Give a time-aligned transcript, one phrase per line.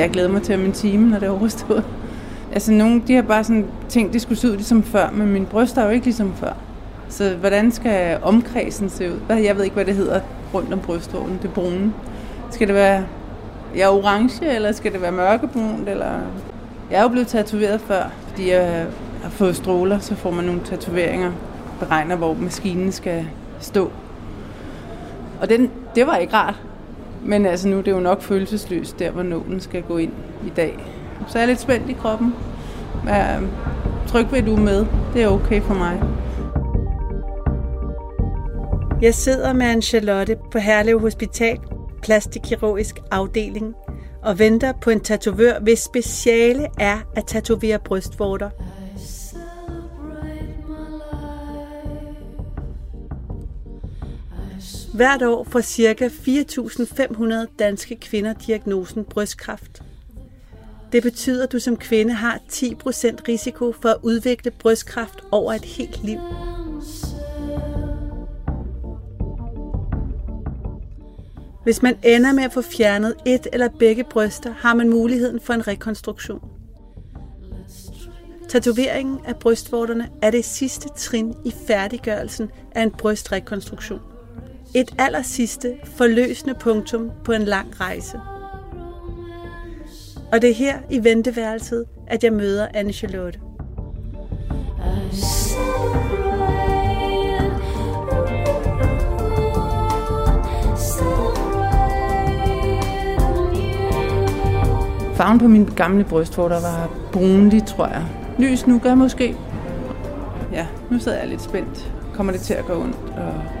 [0.00, 1.84] jeg glæder mig til om en time, når det er overstået.
[2.52, 5.46] Altså nogle, de har bare sådan tænkt, det skulle se ud ligesom før, men min
[5.46, 6.52] bryst er jo ikke ligesom før.
[7.08, 9.36] Så hvordan skal omkredsen se ud?
[9.36, 10.20] Jeg ved ikke, hvad det hedder
[10.54, 11.92] rundt om brystvågen, det brune.
[12.50, 13.04] Skal det være
[13.76, 15.88] ja, orange, eller skal det være mørkebrunt?
[15.88, 16.10] Eller...
[16.90, 18.86] Jeg er jo blevet tatoveret før, fordi jeg
[19.22, 21.32] har fået stråler, så får man nogle tatoveringer,
[21.80, 23.26] beregner, hvor maskinen skal
[23.60, 23.90] stå.
[25.40, 26.54] Og den, det var ikke rart.
[27.24, 30.12] Men altså nu det er det jo nok følelsesløst, der hvor nålen skal gå ind
[30.46, 30.78] i dag.
[31.28, 32.34] Så er lidt spændt i kroppen.
[33.04, 33.50] Men
[34.08, 34.86] tryg ved, du er med.
[35.14, 36.02] Det er okay for mig.
[39.02, 41.58] Jeg sidder med en Charlotte på Herlev Hospital,
[42.02, 43.74] plastikkirurgisk afdeling,
[44.22, 48.50] og venter på en tatovør, hvis speciale er at tatovere brystvorter.
[54.94, 56.06] Hvert år får ca.
[57.44, 59.82] 4.500 danske kvinder diagnosen brystkræft.
[60.92, 65.64] Det betyder, at du som kvinde har 10% risiko for at udvikle brystkræft over et
[65.64, 66.18] helt liv.
[71.64, 75.52] Hvis man ender med at få fjernet et eller begge bryster, har man muligheden for
[75.52, 76.40] en rekonstruktion.
[78.48, 84.00] Tatoveringen af brystvorterne er det sidste trin i færdiggørelsen af en brystrekonstruktion.
[84.74, 88.20] Et aller sidste forløsende punktum på en lang rejse.
[90.32, 93.40] Og det er her i venteværelset, at jeg møder Anne Charlotte.
[105.14, 108.06] Farven på min gamle brystvorter var brunlig, tror jeg.
[108.38, 109.36] Lys nu gør måske.
[110.52, 111.92] Ja, nu sidder jeg lidt spændt.
[112.14, 112.96] Kommer det til at gå ondt?
[112.96, 113.59] Og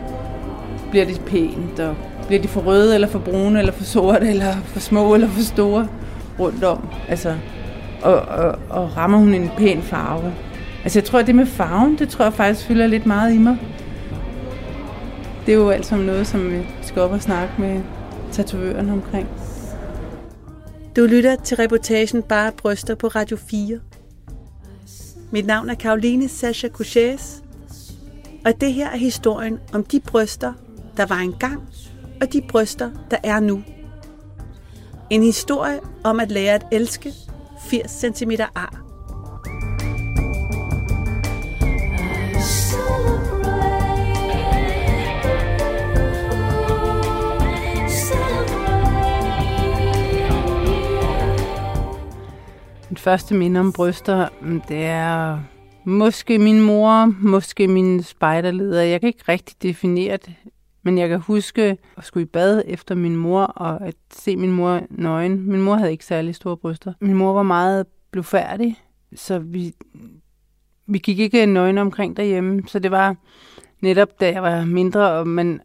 [0.90, 1.80] bliver det pænt?
[1.80, 1.96] Og
[2.26, 5.40] bliver de for røde, eller for brune, eller for sorte, eller for små, eller for
[5.40, 5.88] store
[6.38, 6.88] rundt om?
[7.08, 7.34] Altså,
[8.02, 10.32] og, og, og rammer hun en pæn farve?
[10.82, 13.38] Altså, jeg tror, at det med farven, det tror jeg faktisk fylder lidt meget i
[13.38, 13.58] mig.
[15.46, 17.80] Det er jo alt sammen noget, som vi skal op og snakke med
[18.32, 19.28] tatovøren omkring.
[20.96, 23.78] Du lytter til reportagen Bare Bryster på Radio 4.
[25.30, 27.42] Mit navn er Karoline Sasha Couchez,
[28.44, 30.52] og det her er historien om de bryster,
[31.00, 31.68] der var engang,
[32.20, 33.62] og de bryster, der er nu.
[35.10, 37.12] En historie om at lære at elske
[37.68, 38.82] 80 cm ar.
[52.90, 55.38] Mit første minde om bryster, mm, det er
[55.84, 58.82] måske min mor, måske min spejderleder.
[58.82, 60.34] Jeg kan ikke rigtig definere det,
[60.82, 64.52] men jeg kan huske at skulle i bad efter min mor og at se min
[64.52, 65.50] mor nøgen.
[65.50, 66.92] Min mor havde ikke særlig store bryster.
[67.00, 68.76] Min mor var meget blufærdig,
[69.14, 69.74] så vi,
[70.86, 72.62] vi gik ikke nøgen omkring derhjemme.
[72.66, 73.16] Så det var
[73.80, 75.60] netop, da jeg var mindre, og man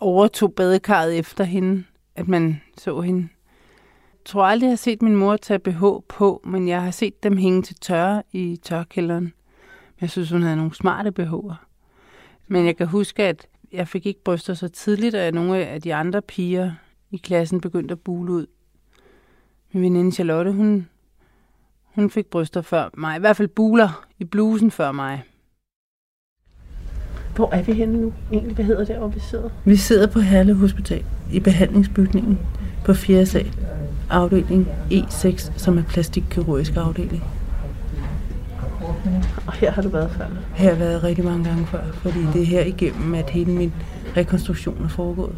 [0.00, 1.84] overtog badekarret efter hende,
[2.16, 3.28] at man så hende
[4.26, 7.36] tror aldrig, jeg har set min mor tage BH på, men jeg har set dem
[7.36, 9.32] hænge til tørre i tørkælderen.
[10.00, 11.54] Jeg synes, hun havde nogle smarte BH'er.
[12.48, 15.94] Men jeg kan huske, at jeg fik ikke bryster så tidligt, at nogle af de
[15.94, 16.72] andre piger
[17.10, 18.46] i klassen begyndte at bule ud.
[19.72, 20.88] Min veninde Charlotte, hun,
[21.84, 23.16] hun fik bryster før mig.
[23.16, 25.22] I hvert fald buler i blusen før mig.
[27.36, 28.12] Hvor er vi henne nu?
[28.32, 29.50] Egentlig, hvad hedder det, hvor vi sidder?
[29.64, 32.38] Vi sidder på Herlev Hospital i behandlingsbygningen
[32.84, 33.26] på 4.
[33.26, 33.52] sal
[34.10, 37.22] afdeling E6, som er plastikkirurgisk afdeling.
[39.46, 40.24] Og her har du været før?
[40.54, 43.52] Her har jeg været rigtig mange gange før, fordi det er her igennem, at hele
[43.52, 43.72] min
[44.16, 45.34] rekonstruktion er foregået.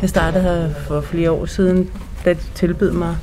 [0.00, 1.90] Jeg startede her for flere år siden,
[2.24, 3.16] da de tilbød mig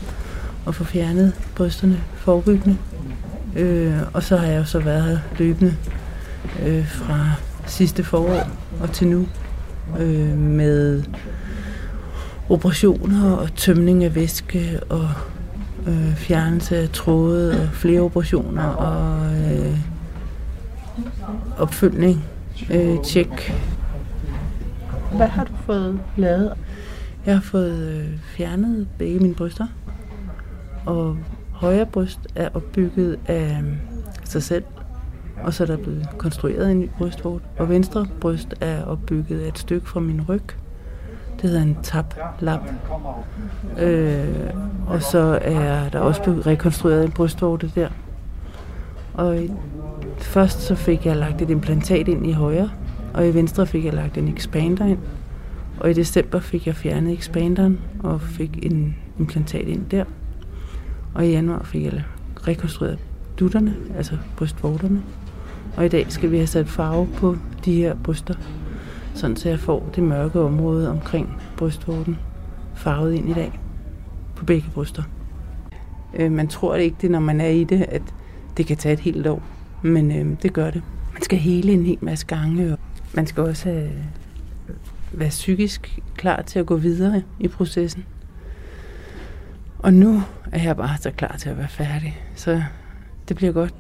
[0.68, 2.78] at få fjernet brysterne forebyggende.
[3.56, 5.76] Øh, og så har jeg så været her løbende
[6.66, 7.30] øh, fra
[7.66, 8.50] sidste forår
[8.82, 9.28] og til nu
[10.00, 11.04] øh, med
[12.50, 15.10] operationer og tømning af væske og
[15.88, 19.78] øh, fjernelse af tråde og flere operationer og øh,
[21.58, 22.24] opfølgning,
[22.72, 23.54] øh, tjek.
[25.16, 26.54] Hvad har du fået lavet?
[27.26, 29.68] Jeg har fået øh, fjernet begge mine bryster,
[30.86, 31.18] og
[31.52, 33.64] højre bryst er opbygget af
[34.24, 34.64] sig selv,
[35.44, 39.48] og så er der blevet konstrueret en ny brystvort, og venstre bryst er opbygget af
[39.48, 40.44] et stykke fra min ryg,
[41.42, 42.62] det hedder en tablap.
[43.78, 44.50] Øh,
[44.88, 47.90] og så er der også blevet rekonstrueret en brystvorte der.
[49.14, 49.38] Og
[50.18, 52.70] først så fik jeg lagt et implantat ind i højre,
[53.14, 55.00] og i venstre fik jeg lagt en expander ind.
[55.80, 60.06] Og i december fik jeg fjernet expanderen og fik en implantat ind der.
[61.14, 62.04] Og i januar fik jeg
[62.48, 63.00] rekonstrueret
[63.40, 65.02] dutterne, altså brystvorterne.
[65.78, 68.34] Og i dag skal vi have sat farve på de her bryster,
[69.14, 72.18] sådan så jeg får det mørke område omkring brystvorten
[72.76, 73.60] farvet ind i dag
[74.36, 75.04] på begge bryster.
[76.14, 78.02] Øh, man tror ikke det, når man er i det, at
[78.58, 79.42] det kan tage et helt år,
[79.84, 80.84] men øh, det gør det.
[81.14, 82.80] Man skal hele en hel masse gange, og
[83.14, 83.92] man skal også have,
[85.12, 88.06] være psykisk klar til at gå videre i processen.
[89.80, 90.22] Og nu
[90.52, 92.64] er jeg bare så klar til at være færdig, så
[93.28, 93.74] det bliver godt.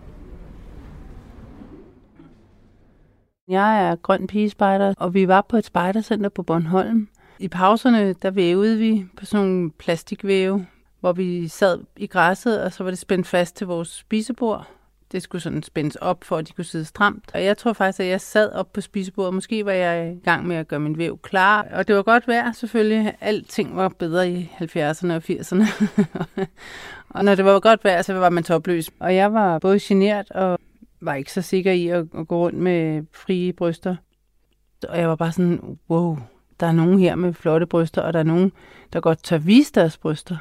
[3.47, 7.07] Jeg er grøn pigespejder, og vi var på et spejdercenter på Bornholm.
[7.39, 10.65] I pauserne, der vævede vi på sådan nogle plastikvæve,
[10.99, 14.67] hvor vi sad i græsset, og så var det spændt fast til vores spisebord.
[15.13, 17.31] Det skulle sådan spændes op, for at de kunne sidde stramt.
[17.33, 19.33] Og jeg tror faktisk, at jeg sad op på spisebordet.
[19.33, 21.67] Måske var jeg i gang med at gøre min væv klar.
[21.73, 23.15] Og det var godt vejr, selvfølgelig.
[23.21, 25.65] Alting var bedre i 70'erne og 80'erne.
[27.15, 28.89] og når det var godt vejr, så var man topløs.
[28.99, 30.59] Og jeg var både genert og
[31.01, 33.95] var ikke så sikker i at, at gå rundt med frie bryster.
[34.89, 36.17] Og jeg var bare sådan, wow,
[36.59, 38.51] der er nogen her med flotte bryster, og der er nogen,
[38.93, 40.37] der godt tør vise deres bryster.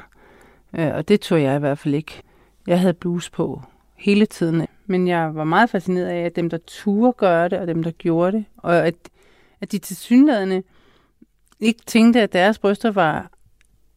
[0.73, 2.21] Øh, og det tog jeg i hvert fald ikke.
[2.67, 3.61] Jeg havde bluse på
[4.03, 7.67] hele tiden, men jeg var meget fascineret af, at dem, der turde gøre det, og
[7.67, 8.95] dem, der gjorde det, og at,
[9.61, 10.63] at de til synlædende
[11.59, 13.31] ikke tænkte, at deres bryster var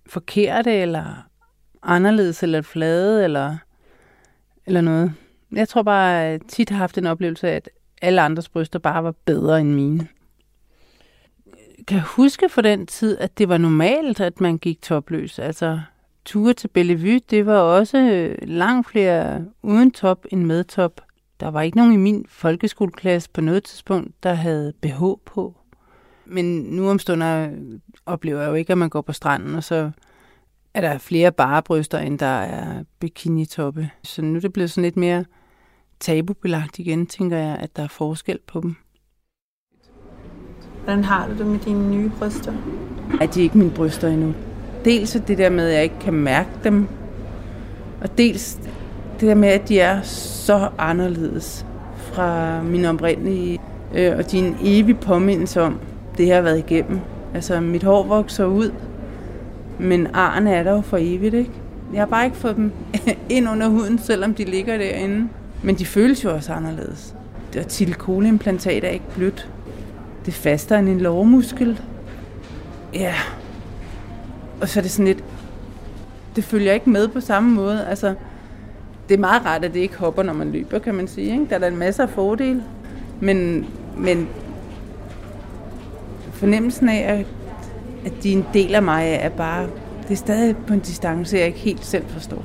[0.06, 1.29] forkerte, eller
[1.82, 3.56] anderledes, eller flade, eller,
[4.67, 5.12] eller noget.
[5.53, 7.69] Jeg tror bare, at jeg tit har haft en oplevelse af, at
[8.02, 10.09] alle andres bryster bare var bedre end mine.
[11.79, 15.38] Jeg kan huske for den tid, at det var normalt, at man gik topløs.
[15.38, 15.81] Altså,
[16.26, 21.00] ture til Bellevue, det var også langt flere uden top end med top.
[21.40, 25.56] Der var ikke nogen i min folkeskoleklasse på noget tidspunkt, der havde BH på.
[26.26, 27.50] Men nu om stunder
[28.06, 29.90] oplever jeg jo ikke, at man går på stranden, og så
[30.75, 33.90] er der flere bare bryster, end der er bikini-toppe.
[34.02, 35.25] Så nu er det blevet sådan lidt mere
[36.00, 38.76] tabubelagt igen, tænker jeg, at der er forskel på dem.
[40.84, 42.55] Hvordan har du det med dine nye bryster?
[43.20, 44.34] At de ikke mine bryster endnu.
[44.87, 46.88] Dels det der med, at jeg ikke kan mærke dem,
[48.00, 48.59] og dels
[49.21, 51.67] det der med, at de er så anderledes
[51.97, 53.61] fra min oprindelige,
[53.94, 55.79] øh, og de er en evig påmindelse om
[56.19, 57.00] det, jeg har været igennem.
[57.35, 58.71] Altså, mit hår vokser ud,
[59.79, 61.50] men arne er der jo for evigt, ikke?
[61.93, 62.73] Jeg har bare ikke fået dem
[63.29, 65.29] ind under huden, selvom de ligger derinde.
[65.62, 67.15] Men de føles jo også anderledes.
[67.59, 69.49] Og tilkoleimplantat er ikke blødt.
[70.25, 71.81] Det er fastere end en lårmuskel.
[72.94, 73.15] Ja.
[74.61, 75.25] Og så er det sådan lidt...
[76.37, 77.87] Det følger ikke med på samme måde.
[77.87, 78.14] Altså,
[79.08, 81.32] det er meget rart, at det ikke hopper, når man løber, kan man sige.
[81.32, 81.47] Ikke?
[81.49, 82.62] Der er der en masse af fordele.
[83.20, 83.67] Men,
[83.97, 84.29] men
[86.32, 87.26] fornemmelsen af, at,
[88.06, 89.69] at de er en del af mig, er bare...
[90.03, 92.44] Det er stadig på en distance, jeg ikke helt selv forstår.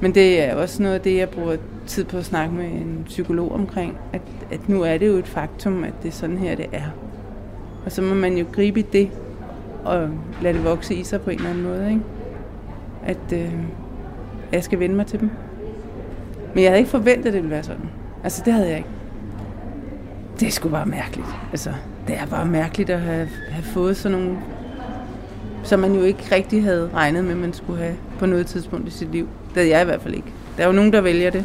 [0.00, 1.56] Men det er også noget af det, jeg bruger
[1.86, 5.28] tid på at snakke med en psykolog omkring, at, at nu er det jo et
[5.28, 6.90] faktum, at det er sådan her, det er.
[7.84, 9.10] Og så må man jo gribe i det,
[9.84, 10.08] og
[10.42, 12.02] lade det vokse i sig på en eller anden måde, ikke?
[13.04, 13.52] At øh,
[14.52, 15.30] jeg skal vende mig til dem.
[16.54, 17.90] Men jeg havde ikke forventet, at det ville være sådan.
[18.24, 18.88] Altså, det havde jeg ikke.
[20.40, 21.28] Det er sgu bare mærkeligt.
[21.50, 21.72] Altså,
[22.06, 24.38] det er bare mærkeligt at have, have fået sådan nogle
[25.62, 28.90] som man jo ikke rigtig havde regnet med, man skulle have på noget tidspunkt i
[28.90, 29.28] sit liv.
[29.48, 30.32] Det havde jeg i hvert fald ikke.
[30.56, 31.44] Der er jo nogen, der vælger det.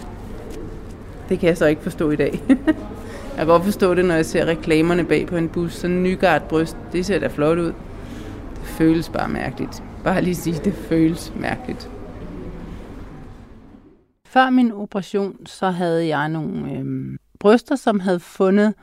[1.30, 2.42] Det kan jeg så ikke forstå i dag.
[2.50, 5.74] jeg kan godt forstå det, når jeg ser reklamerne bag på en bus.
[5.74, 7.74] Sådan en nygart bryst, det ser da flot ud.
[8.68, 9.84] Føles bare mærkeligt.
[10.04, 11.92] Bare lige sige, det føles mærkeligt.
[14.26, 18.74] Før min operation, så havde jeg nogle øh, bryster, som havde fundet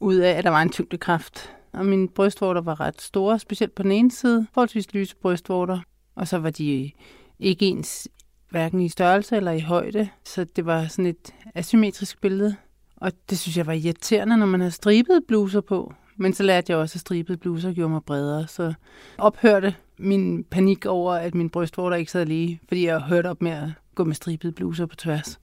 [0.00, 3.82] ud af, at der var en tyngdekraft og mine brystvorter var ret store, specielt på
[3.82, 5.80] den ene side, forholdsvis lyse brystvorter,
[6.14, 6.92] og så var de
[7.38, 8.08] ikke ens
[8.50, 12.56] hverken i størrelse eller i højde, så det var sådan et asymmetrisk billede.
[12.96, 15.94] Og det synes jeg var irriterende, når man havde stribet bluser på.
[16.20, 18.74] Men så lærte jeg også, at stribede bluser gjorde mig bredere, så
[19.18, 23.50] ophørte min panik over, at min brystvorter ikke sad lige, fordi jeg hørte op med
[23.50, 25.40] at gå med stribede bluser på tværs.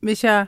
[0.00, 0.46] Hvis jeg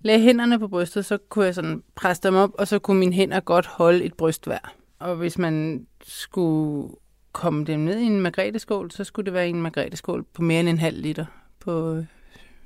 [0.00, 3.12] lagde hænderne på brystet, så kunne jeg sådan presse dem op, og så kunne mine
[3.12, 4.74] hænder godt holde et bryst hver.
[4.98, 6.94] Og hvis man skulle
[7.32, 10.68] komme dem ned i en margreteskål, så skulle det være en margreteskål på mere end
[10.68, 11.24] en halv liter.
[11.60, 12.02] På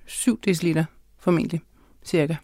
[0.07, 0.79] 7 dl
[1.19, 1.61] formentlig,
[2.05, 2.37] cirka.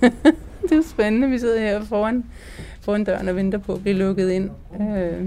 [0.62, 2.24] det er jo spændende, vi sidder her foran,
[2.80, 4.50] foran døren og venter på at blive lukket ind.
[4.80, 5.24] Øh,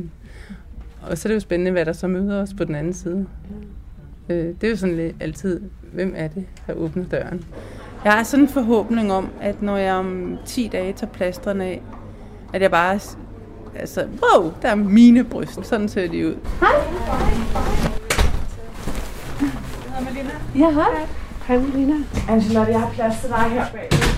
[1.01, 3.25] og så er det jo spændende, hvad der så møder os på den anden side.
[4.29, 5.61] Øh, det er jo sådan lidt altid,
[5.93, 7.45] hvem er det, der åbner døren?
[8.03, 11.81] Jeg har sådan en forhåbning om, at når jeg om 10 dage tager plasterne af,
[12.53, 12.99] at jeg bare
[13.75, 15.65] altså, wow, der er mine bryst.
[15.65, 16.35] Sådan ser de ud.
[16.59, 16.69] Hej.
[20.55, 21.07] Ja, hej.
[21.47, 21.95] Hej, Melina.
[22.29, 24.10] Angela, jeg har plads til dig her bag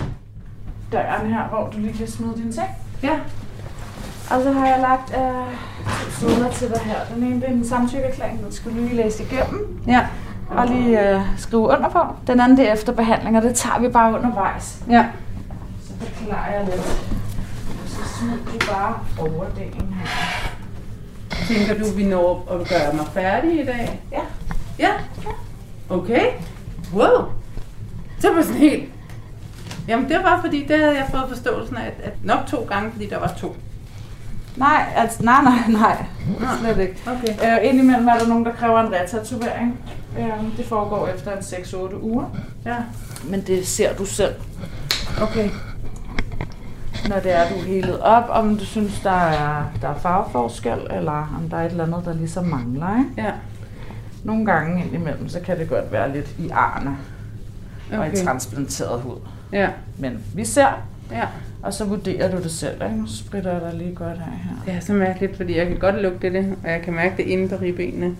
[0.93, 2.67] døren her, hvor du lige kan smide din ting.
[3.03, 3.13] Ja.
[4.31, 5.53] Og så har jeg lagt øh,
[6.21, 6.95] to sider til dig her.
[7.15, 10.07] Den ene det er en samtykkeerklæring, den skal du lige læse igennem Ja.
[10.49, 11.99] og lige øh, skrive under på.
[12.27, 14.83] Den anden det er efterbehandling, og det tager vi bare undervejs.
[14.89, 15.05] Ja.
[15.87, 16.75] Så forklarer jeg lidt.
[17.83, 20.07] Og så smider du bare overdelen her.
[21.47, 24.01] Tænker du, vi når at gøre mig færdig i dag?
[24.11, 24.19] Ja.
[24.79, 24.89] Ja?
[25.89, 26.25] Okay.
[26.93, 27.25] Wow.
[28.21, 28.89] Det var sådan helt...
[29.87, 32.91] Jamen, det var fordi, det havde jeg fået forståelsen af, at, at nok to gange,
[32.91, 33.55] fordi der var to.
[34.55, 36.05] Nej, altså, nej, nej, nej.
[36.59, 37.01] Slet ikke.
[37.07, 37.61] Okay.
[37.61, 39.79] Øh, indimellem er der nogen, der kræver en retatovering.
[40.19, 42.25] Øh, det foregår efter en 6-8 uger.
[42.65, 42.75] Ja.
[43.29, 44.33] Men det ser du selv,
[45.21, 45.49] Okay.
[47.09, 50.87] når det er, du er helet op, om du synes, der er, der er farveforskel,
[50.91, 52.97] eller om der er et eller andet, der ligesom mangler.
[52.99, 53.21] Ikke?
[53.27, 53.31] Ja.
[54.23, 56.97] Nogle gange indimellem, så kan det godt være lidt i arne
[57.91, 58.23] og i Okay.
[58.23, 59.17] transplanteret hud.
[59.53, 59.69] Ja.
[59.99, 60.67] Men vi ser,
[61.11, 61.23] Ja.
[61.63, 62.83] og så vurderer du det selv.
[62.83, 62.95] Ikke?
[62.95, 64.55] Nu spritter jeg dig lige godt af her.
[64.65, 67.23] Det er så mærkeligt, fordi jeg kan godt lugte det, og jeg kan mærke det
[67.23, 68.15] inde på ribbenene.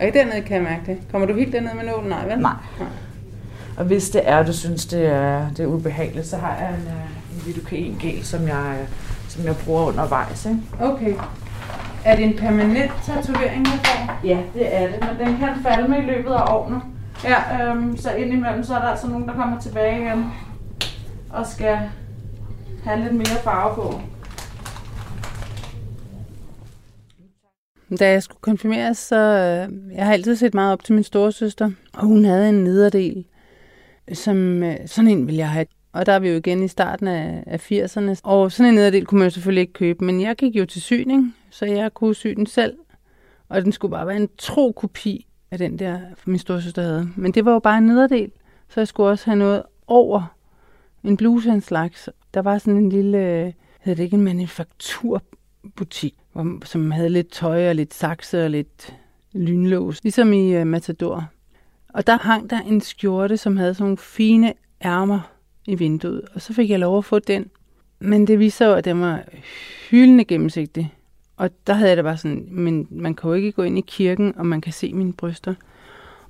[0.00, 0.98] Og i dernede kan jeg mærke det.
[1.10, 2.08] Kommer du helt derned med nålen?
[2.08, 2.38] Nej, vel?
[2.38, 2.52] Nej.
[3.76, 6.86] Og hvis det er, du synes, det er, det er ubehageligt, så har jeg en,
[6.86, 8.76] øh, en lidocain gel, som jeg,
[9.28, 10.46] som jeg bruger undervejs.
[10.46, 10.58] Ikke?
[10.80, 11.14] Okay.
[12.04, 14.20] Er det en permanent tatovering, jeg får?
[14.24, 16.80] Ja, det er det, men den kan falde med i løbet af årene.
[17.24, 17.70] Ja.
[17.70, 20.24] Øhm, så indimellem så er der altså nogen, der kommer tilbage igen
[21.30, 21.78] og skal
[22.84, 24.00] have lidt mere farve på.
[27.98, 31.70] Da jeg skulle konfirmeres, så øh, jeg har altid set meget op til min storesøster,
[31.92, 33.24] og hun havde en nederdel,
[34.12, 35.66] som øh, sådan en ville jeg have.
[35.92, 38.20] Og der er vi jo igen i starten af, af 80'erne.
[38.22, 40.82] Og sådan en nederdel kunne man jo selvfølgelig ikke købe, men jeg gik jo til
[40.82, 42.74] syning, så jeg kunne sy den selv.
[43.48, 47.10] Og den skulle bare være en tro kopi af den der, min storsøster havde.
[47.16, 48.30] Men det var jo bare en nederdel,
[48.68, 50.36] så jeg skulle også have noget over
[51.04, 52.08] en bluse af en slags.
[52.34, 57.30] Der var sådan en lille, øh, hedder det ikke en manufakturbutik, hvor, som havde lidt
[57.30, 58.94] tøj og lidt sakse og lidt
[59.32, 61.30] lynlås, ligesom i uh, Matador.
[61.88, 64.52] Og der hang der en skjorte, som havde sådan nogle fine
[64.84, 65.20] ærmer
[65.66, 67.50] i vinduet, og så fik jeg lov at få den.
[67.98, 69.24] Men det viste sig jo, at den var
[69.90, 70.94] hyldende gennemsigtig.
[71.40, 73.84] Og der havde jeg det bare sådan, men man kan jo ikke gå ind i
[73.86, 75.54] kirken, og man kan se mine bryster.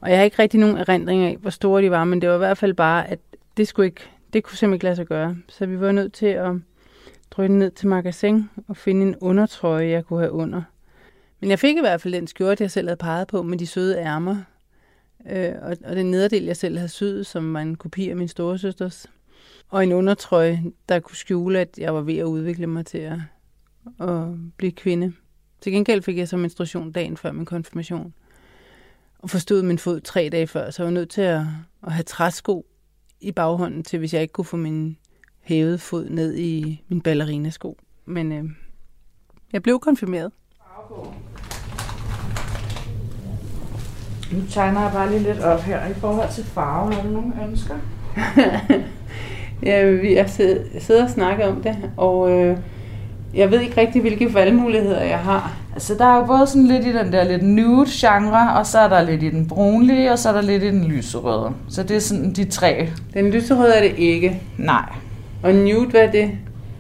[0.00, 2.34] Og jeg har ikke rigtig nogen erindring af, hvor store de var, men det var
[2.34, 3.18] i hvert fald bare, at
[3.56, 4.00] det skulle ikke,
[4.32, 5.36] det kunne simpelthen ikke lade sig gøre.
[5.48, 6.52] Så vi var nødt til at
[7.30, 10.62] drøne ned til magasin og finde en undertrøje, jeg kunne have under.
[11.40, 13.66] Men jeg fik i hvert fald den skjorte, jeg selv havde peget på, med de
[13.66, 14.36] søde ærmer.
[15.30, 18.28] Øh, og, og den nederdel, jeg selv havde syet, som var en kopi af min
[18.28, 19.06] storesøsters.
[19.68, 23.18] Og en undertrøje, der kunne skjule, at jeg var ved at udvikle mig til at,
[24.00, 25.12] at blive kvinde.
[25.60, 28.14] Til gengæld fik jeg så menstruation dagen før min konfirmation.
[29.18, 31.40] Og forstod min fod tre dage før, så jeg var nødt til at,
[31.86, 32.66] at have træsko
[33.20, 34.96] i baghånden til, hvis jeg ikke kunne få min
[35.40, 37.78] hævede fod ned i min ballerinasko.
[38.04, 38.44] Men øh,
[39.52, 40.32] jeg blev konfirmeret.
[44.32, 46.94] Nu tegner jeg bare lige lidt op her i forhold til farve.
[46.94, 47.78] Har du nogle ønsker?
[49.62, 52.58] Ja, vi har siddet, siddet og snakket om det, og øh,
[53.34, 55.52] jeg ved ikke rigtig, hvilke valgmuligheder jeg har.
[55.74, 58.88] Altså, der er jo både sådan lidt i den der lidt nude-genre, og så er
[58.88, 61.50] der lidt i den brunlige, og så er der lidt i den lyserøde.
[61.68, 62.88] Så det er sådan de tre.
[63.14, 64.42] Den lyserøde er det ikke.
[64.58, 64.92] Nej.
[65.42, 66.30] Og nude, hvad er det?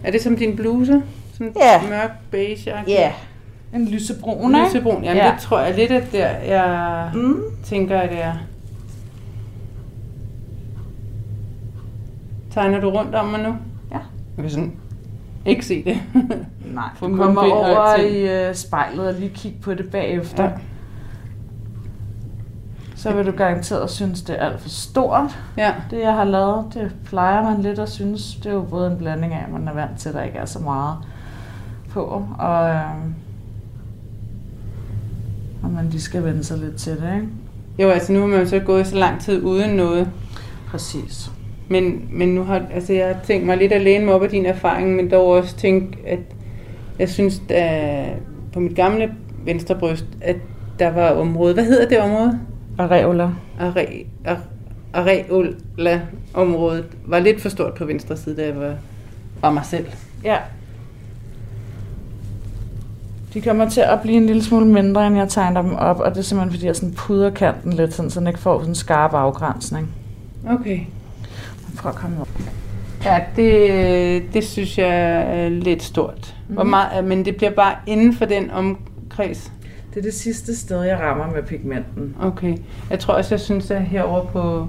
[0.04, 1.02] Er det som din bluse?
[1.32, 1.80] Sådan Ja.
[1.90, 3.12] mørk beige Ja.
[3.74, 4.66] En lysebrun, ikke?
[4.66, 5.04] Lysebrun.
[5.04, 5.30] Jamen, Ja.
[5.32, 7.36] det tror jeg lidt, at der, jeg Mm.
[7.64, 8.32] tænker, at det er.
[12.54, 13.48] Tegner du rundt om mig nu?
[13.92, 13.98] Ja.
[14.36, 14.72] Jeg kan sådan
[15.44, 15.98] ikke se det.
[16.74, 20.44] Nej, du kommer over i uh, spejlet og lige kigge på det bagefter.
[20.44, 20.50] Ja.
[20.50, 20.56] Ja.
[22.96, 25.38] Så vil du garanteret synes, det er alt for stort.
[25.56, 25.74] ja.
[25.90, 28.34] Det jeg har lavet, det plejer man lidt at synes.
[28.34, 30.38] Det er jo både en blanding af, at man er vant til, at der ikke
[30.38, 30.96] er så meget
[31.90, 32.24] på.
[32.38, 32.80] Og, øh,
[35.62, 37.28] og man lige skal vende sig lidt til det, ikke?
[37.78, 40.10] Jo, altså nu har man jo så gået så lang tid uden noget.
[40.68, 41.30] Præcis.
[41.70, 44.28] Men, men nu har altså jeg har tænkt mig lidt at læne mig op af
[44.28, 46.18] din erfaring, men dog også tænkt, at
[46.98, 48.16] jeg synes, at
[48.52, 49.12] på mit gamle
[49.44, 50.36] venstre bryst, at
[50.78, 51.54] der var område.
[51.54, 52.40] Hvad hedder det område?
[52.78, 53.30] Areola.
[53.60, 53.74] Are,
[54.24, 54.38] are,
[54.94, 58.74] areola-området var lidt for stort på venstre side, da jeg var,
[59.40, 59.86] var mig selv.
[60.24, 60.36] Ja.
[63.34, 66.10] De kommer til at blive en lille smule mindre, end jeg tegner dem op, og
[66.10, 68.70] det er simpelthen fordi, jeg sådan pudrer kanten lidt, sådan, så den ikke får sådan
[68.70, 69.88] en skarp afgrænsning.
[70.48, 70.80] Okay.
[71.76, 72.28] Prøv at komme op.
[73.04, 76.36] Ja, det, det synes jeg er lidt stort.
[76.48, 76.54] Mm.
[76.54, 79.52] Hvor meget, men det bliver bare inden for den omkreds.
[79.94, 82.16] Det er det sidste sted, jeg rammer med pigmenten.
[82.20, 82.56] Okay.
[82.90, 84.68] Jeg tror også, jeg synes, at herover på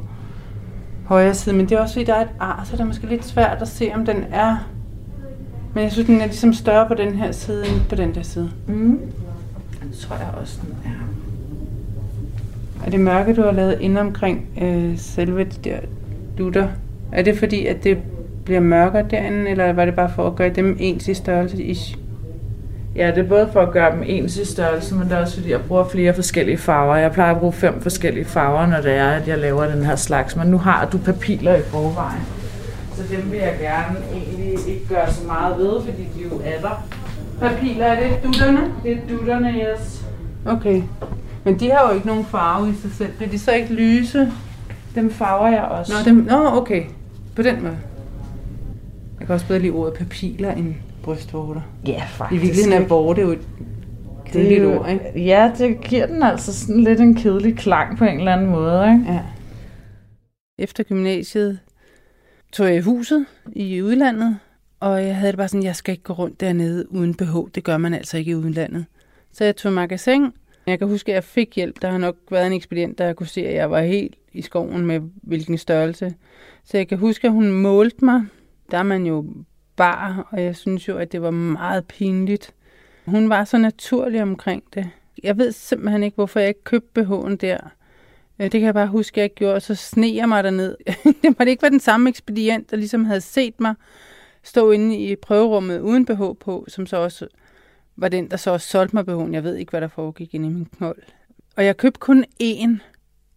[1.05, 3.07] højre side, men det er også fordi, der er et ar, så det er måske
[3.07, 4.57] lidt svært at se, om den er...
[5.73, 8.21] Men jeg synes, den er ligesom større på den her side, end på den der
[8.23, 8.51] side.
[8.67, 8.99] Mm.
[9.83, 11.05] Det tror jeg også, den er.
[12.85, 15.79] Er det mørke, du har lavet ind omkring øh, selve de der
[16.37, 16.67] dutter?
[17.11, 17.97] Er det fordi, at det
[18.45, 21.63] bliver mørkere derinde, eller var det bare for at gøre dem ens i størrelse?
[21.63, 21.97] Ish?
[22.95, 25.35] Ja, det er både for at gøre dem ens i størrelse, men det er også
[25.35, 26.95] fordi, jeg bruger flere forskellige farver.
[26.95, 29.95] Jeg plejer at bruge fem forskellige farver, når det er, at jeg laver den her
[29.95, 30.35] slags.
[30.35, 32.21] Men nu har du papiler i forvejen.
[32.95, 36.61] Så dem vil jeg gerne egentlig ikke gøre så meget ved, fordi de jo er
[36.61, 36.87] der.
[37.39, 38.59] Papiler, er det dutterne?
[38.83, 40.05] Det er dutterne, yes.
[40.45, 40.81] Okay.
[41.43, 43.11] Men de har jo ikke nogen farve i sig selv.
[43.17, 44.31] Bliver de så ikke lyse?
[44.95, 45.93] Dem farver jeg også.
[45.93, 46.83] Nå, dem, nå okay.
[47.35, 47.77] På den måde.
[49.19, 51.61] Jeg kan også bedre lide ordet papiler end brystvorter.
[51.87, 52.41] Ja, I faktisk.
[52.41, 53.39] virkeligheden er vorte jo et
[54.25, 55.25] det kedeligt er ord, ikke?
[55.25, 58.93] Ja, det giver den altså sådan lidt en kedelig klang på en eller anden måde,
[58.93, 59.13] ikke?
[59.13, 59.19] Ja.
[60.59, 61.59] Efter gymnasiet
[62.53, 64.37] tog jeg i huset i udlandet,
[64.79, 67.35] og jeg havde det bare sådan, jeg skal ikke gå rundt dernede uden BH.
[67.55, 68.85] Det gør man altså ikke i udlandet.
[69.31, 70.31] Så jeg tog magasin.
[70.71, 71.81] Jeg kan huske, at jeg fik hjælp.
[71.81, 74.85] Der har nok været en ekspedient, der kunne se, at jeg var helt i skoven
[74.85, 76.13] med hvilken størrelse.
[76.63, 78.25] Så jeg kan huske, at hun målte mig.
[78.71, 79.25] Der er man jo
[79.75, 82.53] bar, og jeg synes jo, at det var meget pinligt.
[83.05, 84.89] Hun var så naturlig omkring det.
[85.23, 87.57] Jeg ved simpelthen ikke, hvorfor jeg ikke købte BH'en der.
[88.39, 90.75] Øh, det kan jeg bare huske, at jeg gjorde, og så sneer jeg mig derned.
[91.23, 93.75] det var ikke være den samme ekspedient, der ligesom havde set mig
[94.43, 97.27] stå inde i prøverummet uden BH på, som så også
[98.01, 99.33] var den, der så også solgte mig BH'en.
[99.33, 100.97] Jeg ved ikke, hvad der foregik inde i min knold.
[101.55, 102.69] Og jeg købte kun én,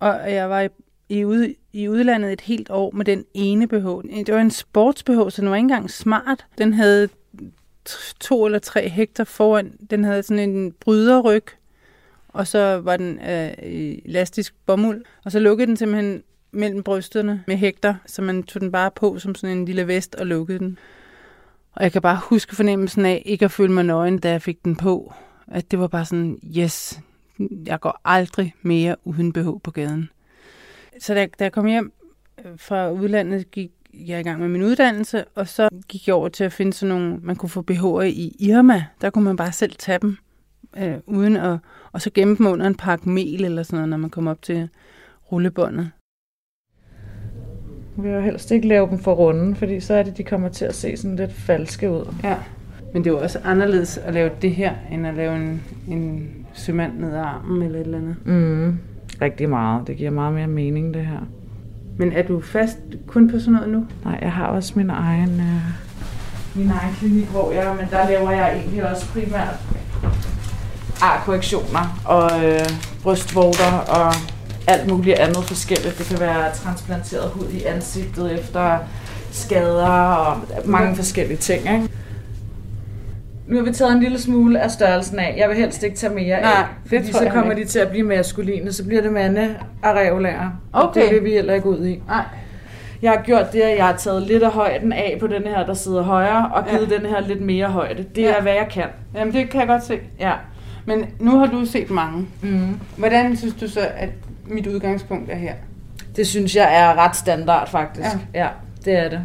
[0.00, 0.68] og jeg var i,
[1.08, 3.86] i, ude, i udlandet et helt år med den ene BH.
[4.26, 6.46] Det var en sports BH, så den var ikke engang smart.
[6.58, 7.08] Den havde
[8.20, 9.72] to eller tre hektar foran.
[9.90, 11.44] Den havde sådan en bryderryg,
[12.28, 15.04] og så var den øh, elastisk bomuld.
[15.24, 16.22] Og så lukkede den simpelthen
[16.52, 20.14] mellem brysterne med hægter, så man tog den bare på som sådan en lille vest
[20.14, 20.78] og lukkede den.
[21.74, 24.64] Og jeg kan bare huske fornemmelsen af ikke at føle mig nøgen, da jeg fik
[24.64, 25.14] den på.
[25.46, 27.00] At det var bare sådan, yes,
[27.66, 30.10] jeg går aldrig mere uden BH på gaden.
[31.00, 31.92] Så da, da jeg kom hjem
[32.44, 36.28] øh, fra udlandet, gik jeg i gang med min uddannelse, og så gik jeg over
[36.28, 38.84] til at finde sådan nogle, man kunne få BH'er i Irma.
[39.00, 40.16] Der kunne man bare selv tage dem,
[40.76, 41.58] øh, uden at,
[41.92, 44.42] og så gemme dem under en pakke mel eller sådan noget, når man kom op
[44.42, 44.68] til
[45.32, 45.90] rullebåndet.
[47.96, 50.48] Vi vil jo helst ikke lave dem for runde, fordi så er det, de kommer
[50.48, 52.14] til at se sådan lidt falske ud.
[52.24, 52.36] Ja.
[52.92, 56.30] Men det er jo også anderledes at lave det her, end at lave en, en
[56.52, 58.16] sømand ned ad armen eller et eller andet.
[58.24, 58.78] Mm.
[59.22, 59.86] Rigtig meget.
[59.86, 61.28] Det giver meget mere mening, det her.
[61.96, 63.86] Men er du fast kun på sådan noget nu?
[64.04, 65.62] Nej, jeg har også min egen, øh,
[66.54, 69.60] min egen klinik, hvor jeg, men der laver jeg egentlig også primært
[71.02, 72.70] arkorrektioner og øh,
[73.02, 74.12] brystvorter og
[74.66, 75.98] alt muligt andet forskelligt.
[75.98, 78.78] Det kan være transplanteret hud i ansigtet efter
[79.32, 81.60] skader og mange forskellige ting.
[81.60, 81.88] Ikke?
[83.48, 85.34] Nu har vi taget en lille smule af størrelsen af.
[85.38, 87.62] Jeg vil helst ikke tage mere Nej, af, fordi så kommer ikke.
[87.64, 88.72] de til at blive maskuline.
[88.72, 90.50] Så bliver det mande areolærer.
[90.72, 91.02] Okay.
[91.02, 92.02] Det vil vi heller ikke ud i.
[92.08, 92.24] Nej.
[93.02, 95.66] Jeg har gjort det, at jeg har taget lidt af højden af på den her,
[95.66, 96.96] der sidder højre, og givet Ja.
[96.96, 98.04] den her lidt mere højde.
[98.16, 98.34] Det Ja.
[98.36, 98.84] er, hvad jeg kan.
[99.16, 99.98] Jamen, det kan jeg godt se.
[100.20, 100.32] Ja.
[100.86, 102.26] Men nu har du set mange.
[102.42, 102.78] Mm.
[102.96, 104.08] Hvordan synes du så, at
[104.46, 105.54] mit udgangspunkt er her?
[106.16, 108.08] Det synes jeg er ret standard, faktisk.
[108.34, 108.42] Ja.
[108.44, 108.48] ja,
[108.84, 109.20] det er det.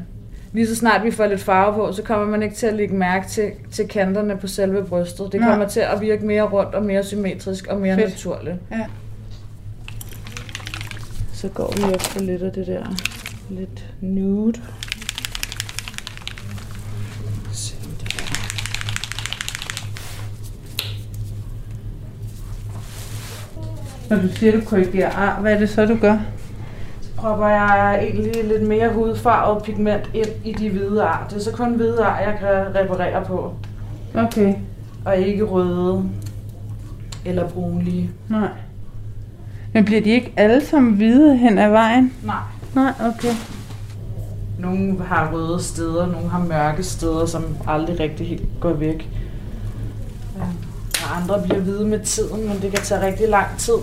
[0.53, 2.95] Lige så snart vi får lidt farve på, så kommer man ikke til at lægge
[2.95, 5.31] mærke til, til kanterne på selve brystet.
[5.31, 5.49] Det Nej.
[5.49, 8.09] kommer til at virke mere rundt og mere symmetrisk og mere Fedt.
[8.09, 8.55] naturligt.
[8.71, 8.85] Ja.
[11.33, 12.85] Så går vi efter lidt af det der
[13.49, 14.61] lidt nude.
[17.51, 18.29] Se om det er-
[24.09, 26.17] Når du siger, du korrigerer ar, hvad er det så, du gør?
[27.01, 31.27] Så propper jeg egentlig lidt mere hudfarvet pigment ind i de hvide ar.
[31.29, 33.53] Det er så kun hvide ar, jeg kan reparere på.
[34.15, 34.53] Okay.
[35.05, 36.03] Og ikke røde
[37.25, 38.09] eller brunlige.
[38.29, 38.49] Nej.
[39.73, 42.13] Men bliver de ikke alle sammen hvide hen ad vejen?
[42.23, 42.35] Nej.
[42.75, 43.33] Nej, okay.
[44.59, 49.09] Nogle har røde steder, nogle har mørke steder, som aldrig rigtig helt går væk.
[50.37, 50.43] Ja.
[51.15, 53.77] Andre bliver hvide med tiden, men det kan tage rigtig lang tid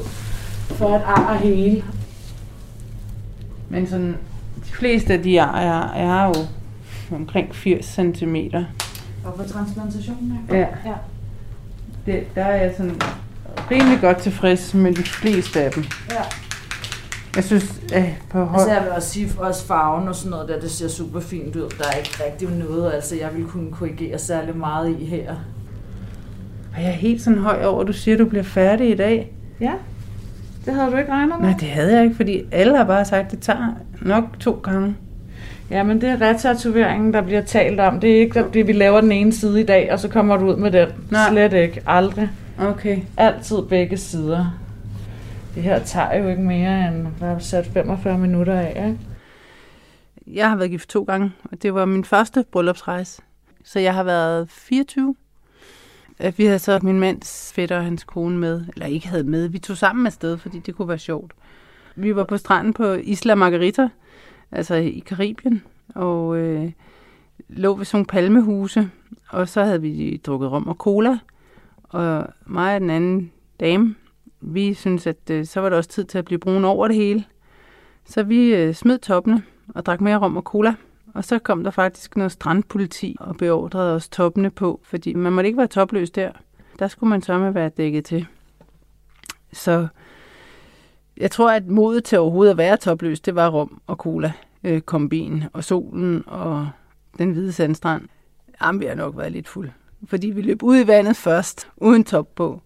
[0.66, 1.84] for at ar hele.
[3.68, 4.16] Men sådan,
[4.66, 6.34] de fleste af de ar, jeg, jeg har jo
[7.16, 8.36] omkring 80 cm.
[9.24, 10.40] Og for transplantationen?
[10.50, 10.56] Ja.
[10.58, 10.94] ja.
[12.06, 13.00] Det, der er jeg sådan
[13.70, 15.84] rimelig godt tilfreds med de fleste af dem.
[16.10, 16.22] Ja.
[17.36, 18.60] Jeg synes, at på hold...
[18.60, 21.56] Altså jeg vil også sige, også farven og sådan noget der, det ser super fint
[21.56, 21.70] ud.
[21.78, 25.36] Der er ikke rigtig noget, altså jeg vil kunne korrigere særlig meget i her.
[26.76, 28.94] Og jeg er helt sådan høj over, at du siger, at du bliver færdig i
[28.94, 29.32] dag.
[29.60, 29.72] Ja,
[30.64, 31.48] det havde du ikke regnet med.
[31.48, 34.60] Nej, det havde jeg ikke, fordi alle har bare sagt, at det tager nok to
[34.62, 34.96] gange.
[35.70, 38.00] Ja, men det er retatoveringen, der bliver talt om.
[38.00, 40.50] Det er ikke, at vi laver den ene side i dag, og så kommer du
[40.50, 40.88] ud med den.
[41.10, 41.30] Nej.
[41.30, 41.82] Slet ikke.
[41.86, 42.30] Aldrig.
[42.60, 42.98] Okay.
[43.16, 44.58] Altid begge sider.
[45.54, 48.98] Det her tager jo ikke mere end, hvad har sat 45 minutter af, ikke?
[50.26, 53.22] Jeg har været gift to gange, og det var min første bryllupsrejse.
[53.64, 55.14] Så jeg har været 24.
[56.20, 59.48] Øh, Vi havde så min mands fætter og hans kone med, eller ikke havde med.
[59.48, 61.32] Vi tog sammen afsted, fordi det kunne være sjovt.
[61.96, 63.88] Vi var på stranden på Isla Margarita,
[64.52, 65.62] altså i Karibien,
[65.94, 66.72] og øh,
[67.48, 68.90] lå ved sådan nogle palmehuse,
[69.28, 71.18] og så havde vi drukket rom og cola,
[71.82, 73.94] og mig og den anden dame,
[74.40, 76.96] vi synes, at øh, så var det også tid til at blive brun over det
[76.96, 77.24] hele.
[78.04, 79.42] Så vi øh, smed toppene
[79.74, 80.74] og drak mere rom og cola.
[81.16, 85.48] Og så kom der faktisk noget strandpoliti og beordrede os toppene på, fordi man måtte
[85.48, 86.32] ikke være topløs der.
[86.78, 88.26] Der skulle man så med være dækket til.
[89.52, 89.86] Så
[91.16, 94.32] jeg tror, at modet til overhovedet at være topløs, det var rum og cola,
[94.64, 96.68] øh, kombin og solen og
[97.18, 98.08] den hvide sandstrand.
[98.62, 99.70] Jamen, vi har nok været lidt fuld.
[100.06, 102.60] Fordi vi løb ud i vandet først, uden top på.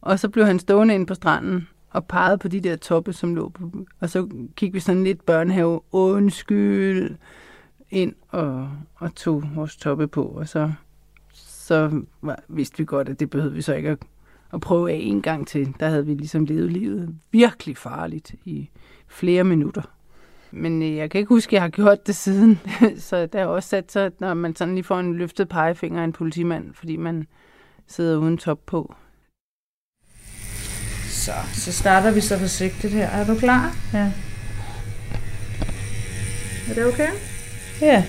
[0.00, 3.34] Og så blev han stående inde på stranden og pegede på de der toppe, som
[3.34, 3.70] lå på.
[4.00, 7.16] Og så kiggede vi sådan lidt børnehave, undskyld,
[7.90, 10.24] ind og, og tog vores toppe på.
[10.24, 10.72] Og så,
[11.34, 13.98] så var, vidste vi godt, at det behøvede vi så ikke at,
[14.52, 15.74] at prøve af en gang til.
[15.80, 18.70] Der havde vi ligesom levet livet virkelig farligt i
[19.08, 19.82] flere minutter.
[20.50, 22.60] Men øh, jeg kan ikke huske, at jeg har gjort det siden.
[23.08, 26.04] så der er også sat så, når man sådan lige får en løftet pegefinger af
[26.04, 27.26] en politimand, fordi man
[27.86, 28.94] sidder uden top på.
[31.08, 33.06] Så, så starter vi så forsigtigt her.
[33.06, 33.76] Er du klar?
[33.92, 34.12] Ja.
[36.68, 37.29] Er det okay?
[37.80, 38.04] Ja.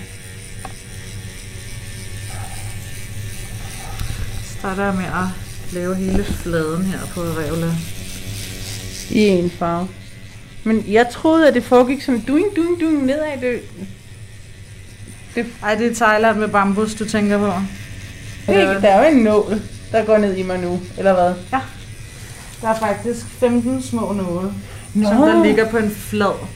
[4.58, 5.28] Starter jeg med at
[5.72, 7.72] lave hele fladen her på revla.
[9.10, 9.88] I en farve.
[10.64, 13.40] Men jeg troede, at det foregik sådan duing, duing, duing nedad.
[13.40, 13.60] Det,
[15.34, 17.52] det, Ej, det er Thailand med bambus, du tænker på.
[18.52, 19.60] ikke, der er jo en nål,
[19.92, 21.34] der går ned i mig nu, eller hvad?
[22.62, 24.52] Der er faktisk 15 små nåle,
[24.94, 25.08] Nå.
[25.08, 26.46] som der ligger på en flad.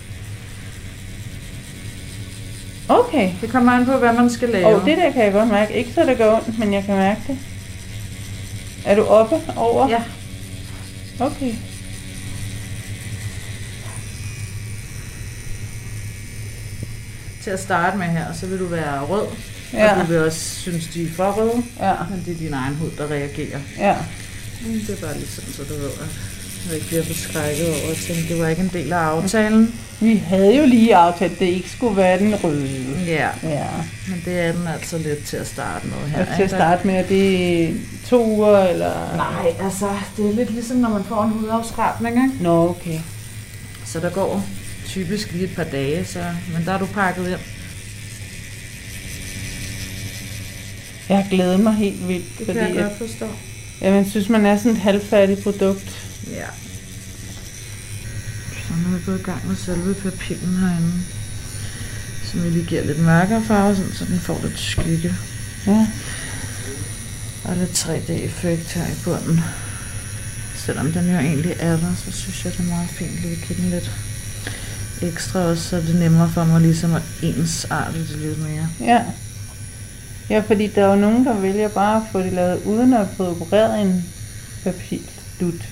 [2.88, 3.30] Okay.
[3.40, 4.66] Det kommer an på, hvad man skal lave.
[4.66, 5.74] Og det der kan jeg godt mærke.
[5.74, 7.38] Ikke så det gør ondt, men jeg kan mærke det.
[8.84, 9.88] Er du oppe over?
[9.88, 10.02] Ja.
[11.20, 11.52] Okay.
[17.42, 19.26] Til at starte med her, så vil du være rød.
[19.72, 19.92] Ja.
[19.94, 21.62] Og du vil også synes, de er for røde.
[21.80, 21.94] Ja.
[22.10, 23.58] Men det er din egen hud, der reagerer.
[23.78, 23.96] Ja.
[24.66, 27.90] Mm, Det er bare lige sådan, så du ved, at jeg ikke bliver forskrækket over
[27.90, 29.74] at tænke, det var ikke en del af aftalen.
[30.00, 32.98] Vi havde jo lige aftalt, at det ikke skulle være den røde.
[33.06, 33.66] Ja, Ja.
[34.08, 36.20] men det er den altså lidt til at starte med her.
[36.20, 39.16] Og til at starte med, er det to uger, eller?
[39.16, 42.42] Nej, altså, det er lidt ligesom, når man får en hudafskrabning, ikke?
[42.44, 42.98] Nå, okay.
[43.84, 44.44] Så der går
[44.86, 46.18] typisk lige et par dage, så,
[46.52, 47.38] men der er du pakket hjem.
[51.08, 53.26] Jeg har glædet mig helt vildt, Det fordi kan jeg at, godt forstå.
[53.80, 56.06] jeg synes, man er sådan et halvfærdigt produkt.
[56.30, 56.44] Ja.
[58.66, 60.92] Så nu er jeg gået i gang med selve papillen herinde.
[62.24, 65.14] Som jeg lige giver lidt mørkere farve, sådan, så den får lidt skygge.
[65.66, 65.86] Ja.
[67.44, 69.40] Og lidt 3D-effekt her i bunden.
[70.56, 73.48] Selvom den jo egentlig er der, så synes jeg, det er meget fint lige at
[73.48, 73.90] give den lidt
[75.02, 78.68] ekstra også, så er det nemmere for mig ligesom at ensarte det lidt mere.
[78.80, 79.02] Ja.
[80.30, 83.06] Ja, fordi der er jo nogen, der vælger bare at få det lavet uden at
[83.16, 84.04] få opereret en
[84.64, 85.68] papildut.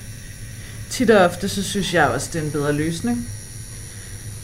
[0.89, 3.27] Tit og ofte, så synes jeg også, det er en bedre løsning.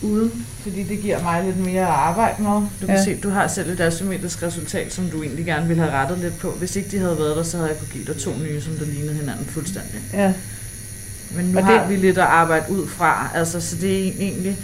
[0.02, 2.52] Uden, fordi det giver mig lidt mere at arbejde med.
[2.52, 3.04] Du kan Ja.
[3.04, 6.38] se, du har selv et asymmetrisk resultat, som du egentlig gerne ville have rettet lidt
[6.40, 6.52] på.
[6.52, 8.74] Hvis ikke de havde været der, så havde jeg kunne give dig to nye, som
[8.74, 10.00] der lignede hinanden fuldstændig.
[10.14, 10.34] Ja.
[11.36, 14.12] Men nu Og har det- vi lidt at arbejde ud fra, altså, så det er
[14.20, 14.58] egentlig,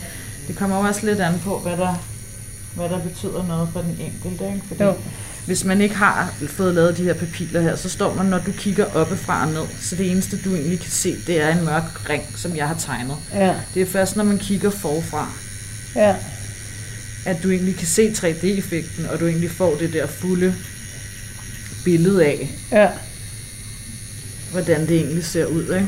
[0.47, 2.03] det kommer også lidt an på, hvad der,
[2.75, 4.45] hvad der betyder noget for den enkelte.
[4.53, 4.61] Ikke?
[4.67, 4.93] Fordi Jo.
[5.47, 8.51] Hvis man ikke har fået lavet de her papiler her, så står man, når du
[8.51, 12.09] kigger oppefra og ned, så det eneste, du egentlig kan se, det er en mørk
[12.09, 13.15] ring, som jeg har tegnet.
[13.33, 13.55] Ja.
[13.73, 15.31] Det er først, når man kigger forfra,
[15.95, 16.15] Ja.
[17.25, 20.53] at du egentlig kan se 3D-effekten, og du egentlig får det der fulde
[21.83, 22.89] billede af, Ja.
[24.51, 25.63] hvordan det egentlig ser ud.
[25.63, 25.87] Ikke?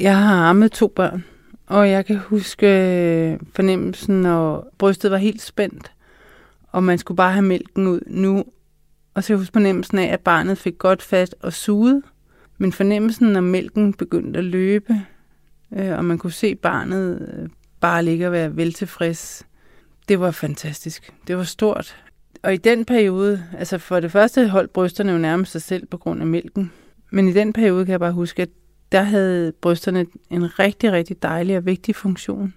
[0.00, 1.24] Jeg har ammet to børn,
[1.66, 5.90] og jeg kan huske øh, fornemmelsen, når brystet var helt spændt,
[6.72, 8.44] og man skulle bare have mælken ud nu.
[9.14, 12.02] Og så huske fornemmelsen af, at barnet fik godt fast og suget.
[12.58, 15.00] Men fornemmelsen, når mælken begyndte at løbe,
[15.72, 17.48] øh, og man kunne se barnet øh,
[17.80, 19.46] bare ligge og være veltilfreds.
[20.08, 21.12] Det var fantastisk.
[21.26, 21.96] Det var stort.
[22.42, 25.96] Og i den periode, altså for det første holdt brysterne jo nærmest sig selv på
[25.96, 26.72] grund af mælken.
[27.10, 28.48] Men i den periode kan jeg bare huske, at
[28.92, 32.54] der havde brysterne en rigtig, rigtig dejlig og vigtig funktion.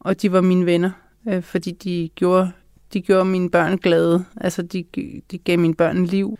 [0.00, 0.90] Og de var mine venner,
[1.28, 2.50] øh, fordi de gjorde,
[2.92, 4.24] de gjorde mine børn glade.
[4.36, 4.84] Altså, de,
[5.30, 6.38] de gav mine børn liv.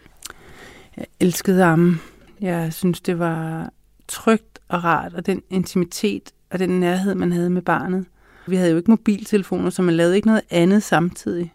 [0.96, 1.98] Jeg elskede ham.
[2.40, 3.70] Jeg synes, det var
[4.08, 8.06] trygt og rart, og den intimitet og den nærhed, man havde med barnet.
[8.46, 11.52] Vi havde jo ikke mobiltelefoner, så man lavede ikke noget andet samtidig.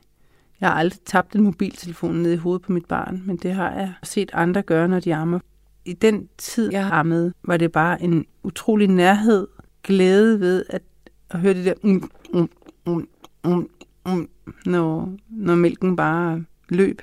[0.61, 3.71] Jeg har aldrig tabt en mobiltelefon ned i hovedet på mit barn, men det har
[3.71, 5.39] jeg set andre gøre, når de ammer.
[5.85, 9.47] I den tid, jeg ammede, var det bare en utrolig nærhed,
[9.83, 10.81] glæde ved at,
[11.29, 12.49] at høre det der, um, um,
[12.85, 13.07] um,
[13.43, 13.69] um,
[14.05, 14.29] um,
[14.65, 17.01] når, når mælken bare løb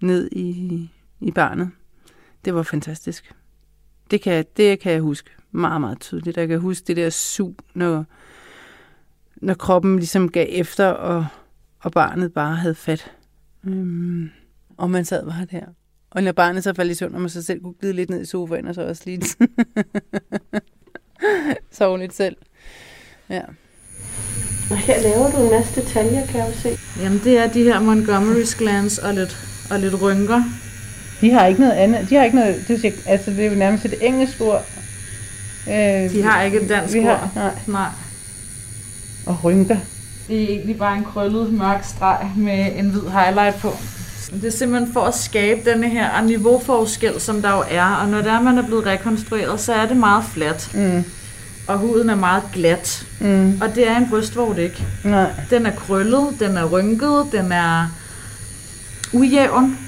[0.00, 1.70] ned i, i barnet.
[2.44, 3.34] Det var fantastisk.
[4.10, 6.36] Det kan, det kan jeg huske meget, meget tydeligt.
[6.36, 8.04] Jeg kan huske det der sug, når,
[9.36, 11.26] når kroppen ligesom gav efter, og,
[11.80, 13.12] og barnet bare havde fat.
[13.64, 14.30] Øhm,
[14.76, 15.66] og man sad bare der.
[16.10, 18.22] Og når barnet så faldt i søvn, og man så selv kunne glide lidt ned
[18.22, 19.22] i sofaen, og så også lige
[21.70, 22.36] sove lidt selv.
[23.28, 23.42] Ja.
[24.70, 26.78] Og her laver du en masse detaljer, kan jeg jo se.
[27.02, 29.36] Jamen, det er de her Montgomery's glands og lidt,
[29.70, 30.42] og lidt rynker.
[31.20, 32.10] De har ikke noget andet.
[32.10, 34.64] De har ikke noget, det, er, altså det er jo nærmest et engelsk ord.
[35.68, 35.74] Øh,
[36.10, 37.06] de har ikke et dansk vi ord.
[37.06, 37.52] Har, nej.
[37.66, 37.88] nej.
[39.26, 39.76] Og rynker.
[40.28, 43.72] Det er egentlig bare en krøllet mørk streg med en hvid highlight på.
[44.30, 47.84] Det er simpelthen for at skabe denne her niveauforskel, som der jo er.
[47.84, 50.70] Og når der er, man er blevet rekonstrueret, så er det meget fladt.
[50.74, 51.04] Mm.
[51.66, 53.06] Og huden er meget glat.
[53.20, 53.60] Mm.
[53.60, 54.86] Og det er en brystvort ikke.
[55.04, 55.30] Nej.
[55.50, 57.88] Den er krøllet, den er rynket, den er
[59.12, 59.78] ujævn.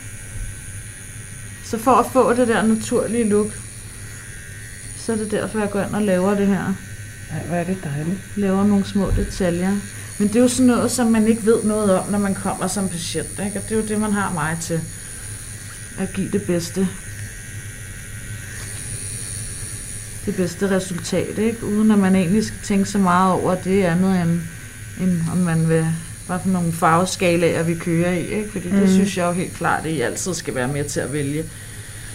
[1.64, 3.46] Så for at få det der naturlige look,
[4.98, 6.74] så er det derfor, jeg går ind og laver det her.
[7.32, 8.18] Ej, hvor er det dejligt.
[8.36, 9.76] Laver nogle små detaljer.
[10.18, 12.66] Men det er jo sådan noget, som man ikke ved noget om, når man kommer
[12.66, 13.28] som patient.
[13.46, 13.58] Ikke?
[13.58, 14.80] Og det er jo det, man har mig til.
[15.98, 16.88] At give det bedste.
[20.28, 21.64] Det bedste resultat, ikke?
[21.64, 24.40] Uden at man egentlig skal tænke så meget over det andet, end,
[25.00, 25.86] end om man vil
[26.26, 28.50] hvad for nogle farveskalaer vi kører i, ikke?
[28.52, 28.76] Fordi mm.
[28.76, 31.44] det synes jeg jo helt klart, at I altid skal være med til at vælge.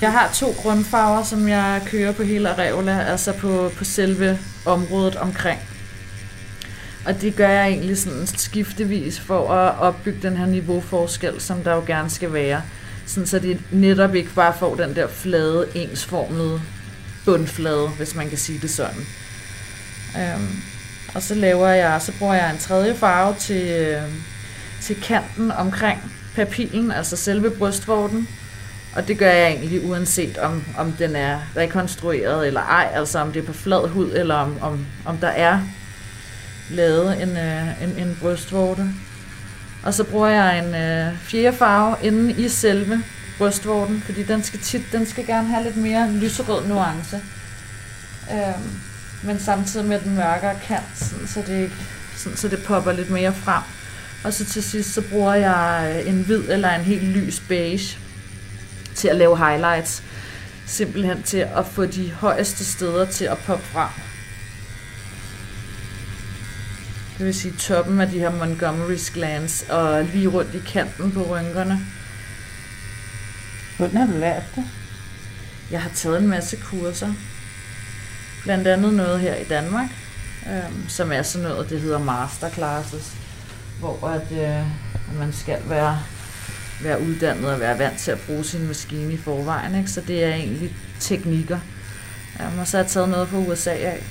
[0.01, 5.15] Jeg har to grundfarver, som jeg kører på hele areola, altså på, på selve området
[5.15, 5.59] omkring.
[7.05, 11.75] Og det gør jeg egentlig sådan skiftevis for at opbygge den her niveauforskel, som der
[11.75, 12.61] jo gerne skal være.
[13.05, 16.61] Sådan så det netop ikke bare får den der flade, ensformede
[17.25, 19.05] bundflade, hvis man kan sige det sådan.
[20.17, 20.61] Øhm,
[21.15, 24.01] og så laver jeg, så bruger jeg en tredje farve til, øh,
[24.81, 28.27] til kanten omkring papillen, altså selve brystvorten.
[28.95, 33.31] Og det gør jeg egentlig uanset om, om den er rekonstrueret eller ej, altså om
[33.31, 35.59] det er på flad hud, eller om, om, om der er
[36.69, 38.85] lavet en, øh, en, en brystvorte.
[39.83, 43.03] Og så bruger jeg en øh, fjerde farve inde i selve
[43.37, 47.21] brystvorten, fordi den skal tit, den skal gerne have lidt mere lyserød nuance.
[48.31, 48.79] Øhm,
[49.23, 51.71] men samtidig med den mørkere kant, sådan, så, det,
[52.17, 53.63] sådan, så det popper lidt mere frem.
[54.23, 57.97] Og så til sidst, så bruger jeg øh, en hvid eller en helt lys beige
[58.95, 60.03] til at lave highlights.
[60.65, 63.89] Simpelthen til at få de højeste steder til at poppe frem.
[67.17, 71.23] Det vil sige toppen af de her Montgomery's glands og lige rundt i kanten på
[71.23, 71.79] rynkerne.
[73.77, 74.63] Hvordan har du lært det?
[75.71, 77.13] Jeg har taget en masse kurser.
[78.43, 79.89] Blandt andet noget her i Danmark,
[80.47, 83.15] øh, som er sådan noget, det hedder masterclasses,
[83.79, 84.65] hvor at, øh,
[85.19, 85.99] man skal være,
[86.83, 89.75] være uddannet og være vant til at bruge sin maskine i forvejen.
[89.75, 89.91] Ikke?
[89.91, 91.59] Så det er egentlig teknikker.
[92.39, 94.03] Øh, og så har jeg taget noget fra USA af,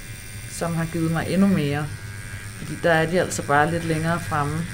[0.51, 1.87] som har givet mig endnu mere.
[2.59, 4.67] Fordi der er de altså bare lidt længere fremme.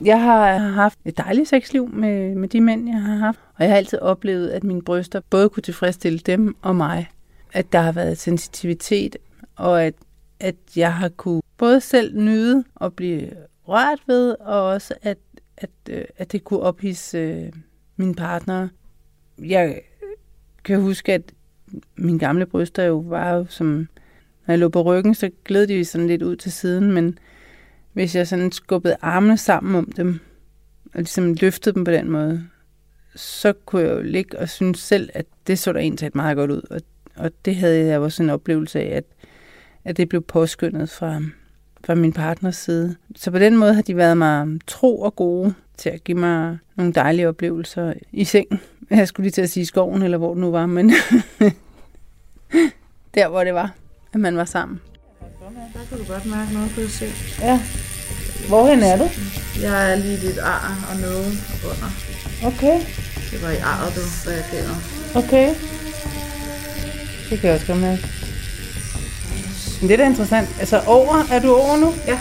[0.00, 3.38] Jeg har haft et dejligt sexliv med, med de mænd, jeg har haft.
[3.54, 7.10] Og jeg har altid oplevet, at mine bryster både kunne tilfredsstille dem og mig.
[7.52, 9.16] At der har været sensitivitet,
[9.56, 9.94] og at,
[10.40, 13.30] at jeg har kunne både selv nyde og blive
[13.68, 15.18] rørt ved, og også at,
[15.56, 17.52] at, øh, at det kunne ophisse øh,
[17.96, 18.68] mine partnere.
[19.38, 19.80] Jeg
[20.64, 21.32] kan huske, at
[21.96, 23.66] mine gamle bryster jo var jo som,
[24.46, 27.18] når jeg lå på ryggen, så gled de sådan lidt ud til siden, men
[27.92, 30.20] hvis jeg sådan skubbede armene sammen om dem,
[30.94, 32.44] og ligesom løftede dem på den måde,
[33.16, 36.50] så kunne jeg jo ligge og synes selv, at det så der egentlig meget godt
[36.50, 36.62] ud.
[36.70, 36.80] Og,
[37.16, 39.04] og det havde jeg også en oplevelse af, at,
[39.84, 41.20] at det blev påskyndet fra,
[41.84, 42.96] fra min partners side.
[43.16, 46.58] Så på den måde har de været mig tro og gode til at give mig
[46.76, 48.60] nogle dejlige oplevelser i sengen.
[48.90, 50.90] Jeg skulle lige til at sige skoven, eller hvor det nu var, men
[53.14, 53.74] der hvor det var,
[54.12, 54.80] at man var sammen.
[55.52, 57.12] Der kan du godt mærke noget, kan du se.
[57.40, 57.60] Ja.
[58.48, 59.08] Hvorhen er du?
[59.60, 61.24] Jeg er lige dit ar og nede
[61.64, 61.90] under.
[62.44, 62.80] Okay.
[63.30, 64.76] Det var i arret, du reagerede.
[65.14, 65.54] Okay.
[67.30, 68.02] Det kan jeg også godt mærke.
[69.80, 70.48] Men det er da interessant.
[70.60, 71.94] Altså over, er du over nu?
[72.06, 72.18] Ja.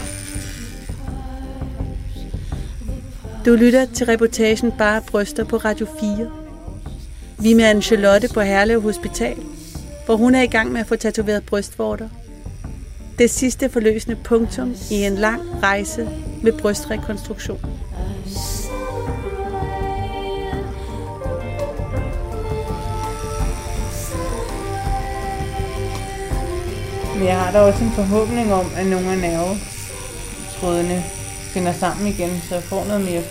[3.45, 6.31] Du lytter til reportagen Bare Bryster på Radio 4.
[7.39, 9.37] Vi er med anne Charlotte på Herlev Hospital,
[10.05, 12.09] hvor hun er i gang med at få tatoveret brystvorter.
[13.21, 16.09] Det sidste forløsende punktum i en lang rejse
[16.43, 17.59] med brystrekonstruktion.
[27.15, 31.03] Men jeg har da også en forhåbning om, at nogle af nervetrådene
[31.53, 33.21] finder sammen igen, så jeg får noget mere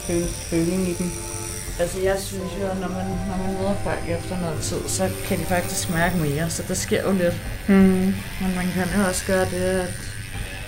[0.50, 1.29] føling i dem.
[1.80, 5.38] Altså jeg synes jo, når man, når man møder folk efter noget tid, så kan
[5.38, 7.34] de faktisk mærke mere, så der sker jo lidt.
[7.68, 7.74] Mm.
[8.40, 9.88] Men man kan jo også gøre det, at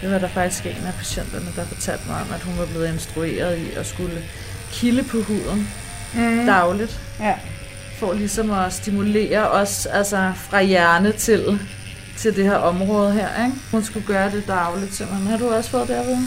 [0.01, 2.93] det var der faktisk en af patienterne, der fortalte mig om, at hun var blevet
[2.93, 4.23] instrueret i at skulle
[4.73, 5.69] kilde på huden
[6.15, 6.47] Mm.
[6.47, 7.01] dagligt.
[7.21, 7.35] Ja.
[7.99, 11.61] For ligesom at stimulere os altså fra hjerne til,
[12.17, 13.45] til det her område her.
[13.45, 13.57] Ikke?
[13.71, 15.27] Hun skulle gøre det dagligt simpelthen.
[15.29, 16.27] Har du også fået det at vide?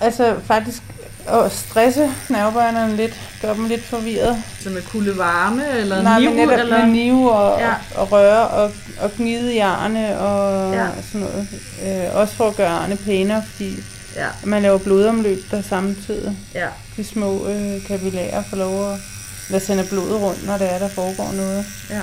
[0.00, 0.82] Altså faktisk
[1.28, 4.36] at stresse nervebørnene lidt, gøre dem lidt forvirret.
[4.60, 6.28] Så med kulde varme eller Nej, niv?
[6.30, 6.86] men netop eller?
[6.86, 7.74] med nive og, Ja.
[7.96, 10.88] og røre og, og gnide i arne og Ja.
[11.02, 11.48] sådan noget.
[12.08, 13.74] Øh, også for at gøre arne pænere, fordi
[14.16, 16.38] Ja, man laver blodomløb der samtidig.
[16.54, 16.68] ja.
[16.96, 18.98] De små øh, kapillærer får lov at
[19.50, 21.64] lade sende blodet rundt, når det er, der foregår noget.
[21.90, 22.00] ja.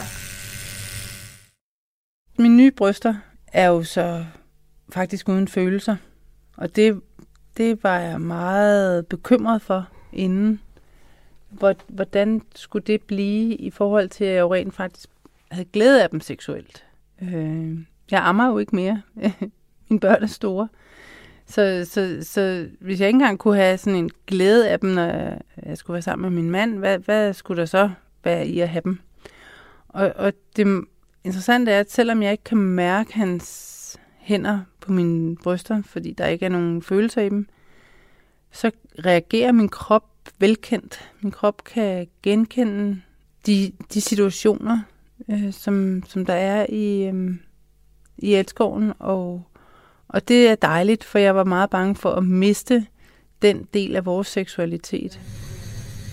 [2.38, 3.14] Mine nye bryster
[3.54, 4.26] er jo så
[4.94, 5.96] faktisk uden følelser.
[6.58, 7.02] Og det,
[7.58, 10.62] det var jeg meget bekymret for inden.
[11.88, 15.10] Hvordan skulle det blive i forhold til, at jeg jo rent faktisk
[15.52, 16.86] havde glæde af dem seksuelt?
[17.22, 17.78] Øh,
[18.12, 19.02] jeg ammer jo ikke mere.
[19.90, 20.68] Mine børn er store.
[21.46, 25.04] Så, så, så hvis jeg ikke engang kunne have sådan en glæde af dem, når
[25.04, 27.90] jeg- jeg skulle være sammen med min mand, hvad, hvad skulle der så
[28.24, 29.00] være i at have dem?
[29.88, 30.84] Og, og det
[31.24, 34.60] interessante er, at selvom jeg ikke kan mærke hans hænder
[34.90, 37.48] på mine bryster, fordi der ikke er nogen følelser i dem,
[38.52, 38.72] så
[39.06, 40.06] reagerer min krop
[40.40, 41.12] velkendt.
[41.22, 43.02] Min krop kan genkende
[43.46, 44.80] de, de situationer,
[45.30, 47.36] øh, som, som der er i, øh,
[48.18, 49.44] i elskoven, og,
[50.08, 52.86] og det er dejligt, for jeg var meget bange for at miste
[53.42, 55.20] den del af vores seksualitet.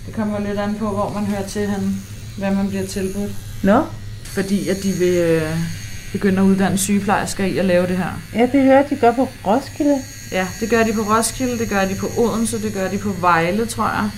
[0.07, 1.93] Det kommer lidt an på, hvor man hører til henne,
[2.39, 3.33] hvad man bliver tilbudt.
[3.65, 3.83] Nå?
[4.25, 5.86] Fordi at de vil øh,
[6.17, 8.21] begynde at uddanne sygeplejersker i at lave det her.
[8.35, 9.99] Ja, det hører de gør på Roskilde.
[10.33, 13.13] Ja, det gør de på Roskilde, det gør de på Odense, det gør de på
[13.21, 14.11] Vejle, tror jeg.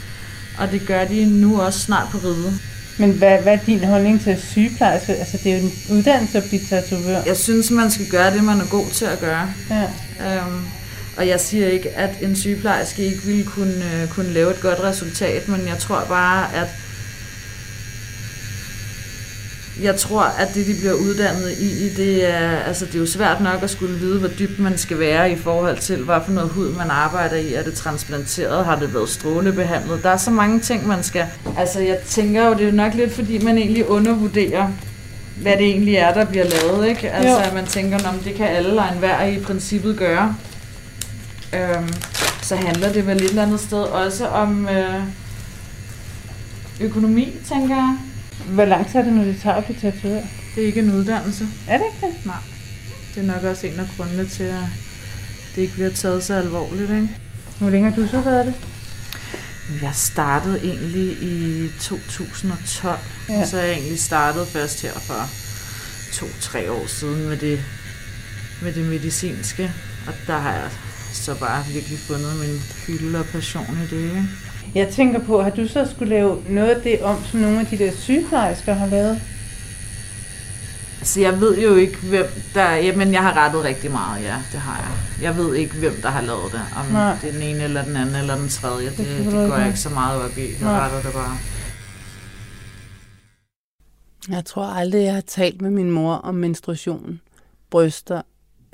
[0.59, 2.59] Og det gør de nu også snart på Ride.
[2.99, 5.15] Men hvad, hvad er din holdning til sygeplejerske?
[5.15, 7.23] Altså, det er jo en uddannelse at blive tatovør.
[7.27, 9.49] Jeg synes, man skal gøre det, man er god til at gøre.
[9.71, 9.83] Ja.
[10.37, 10.65] Øhm,
[11.17, 14.81] og jeg siger ikke, at en sygeplejerske ikke ville kunne, øh, kunne lave et godt
[14.81, 16.69] resultat, men jeg tror bare, at
[19.83, 23.41] jeg tror, at det, de bliver uddannet i, det er, altså, det er jo svært
[23.41, 26.51] nok at skulle vide, hvor dybt man skal være i forhold til, hvad for noget
[26.51, 27.55] hud man arbejder i.
[27.55, 28.65] Er det transplanteret?
[28.65, 30.03] Har det været strålebehandlet?
[30.03, 31.25] Der er så mange ting, man skal...
[31.59, 34.69] Altså, jeg tænker jo, det er nok lidt, fordi man egentlig undervurderer,
[35.37, 37.11] hvad det egentlig er, der bliver lavet, ikke?
[37.11, 37.37] Altså, Jo.
[37.39, 40.35] at man tænker, om det kan alle og enhver i princippet gøre.
[41.55, 41.89] Øhm,
[42.43, 45.03] så handler det vel et eller andet sted også om øh,
[46.81, 47.97] økonomi, tænker jeg.
[48.47, 50.21] Hvor lang tid er det, når det tager at blive tatovør?
[50.55, 51.47] Det er ikke en uddannelse.
[51.69, 52.27] Er det ikke det?
[52.27, 52.37] Nej.
[53.15, 54.65] Det er nok også en af grundene til, at
[55.55, 57.09] det ikke bliver taget så alvorligt, ikke?
[57.59, 58.55] Hvor længe har du så været det?
[59.83, 62.99] Jeg startede egentlig i 2012,
[63.29, 63.47] Ja.
[63.47, 65.29] så jeg egentlig startede først her for
[66.13, 67.65] to-tre år siden med det,
[68.63, 69.73] med det medicinske.
[70.07, 70.71] Og der har jeg
[71.13, 74.25] så bare virkelig fundet min hylde og passion i det, ikke?
[74.75, 77.67] Jeg tænker på, har du så skulle lave noget af det om, som nogle af
[77.67, 79.21] de der sygeplejersker har lavet?
[80.99, 82.71] Altså, jeg ved jo ikke, hvem der...
[82.71, 85.23] Jamen, jeg har rettet rigtig meget, ja, det har jeg.
[85.23, 86.61] Jeg ved ikke, hvem der har lavet det.
[86.77, 87.17] Om Nej.
[87.23, 88.91] det er den ene, eller den anden, eller den tredje.
[88.91, 90.41] Det, det, det ikke går jeg ikke så meget op i.
[90.41, 90.79] Jeg Nej.
[90.79, 91.37] retter det bare.
[94.29, 97.21] Jeg tror aldrig, jeg har talt med min mor om menstruation,
[97.71, 98.23] bryster,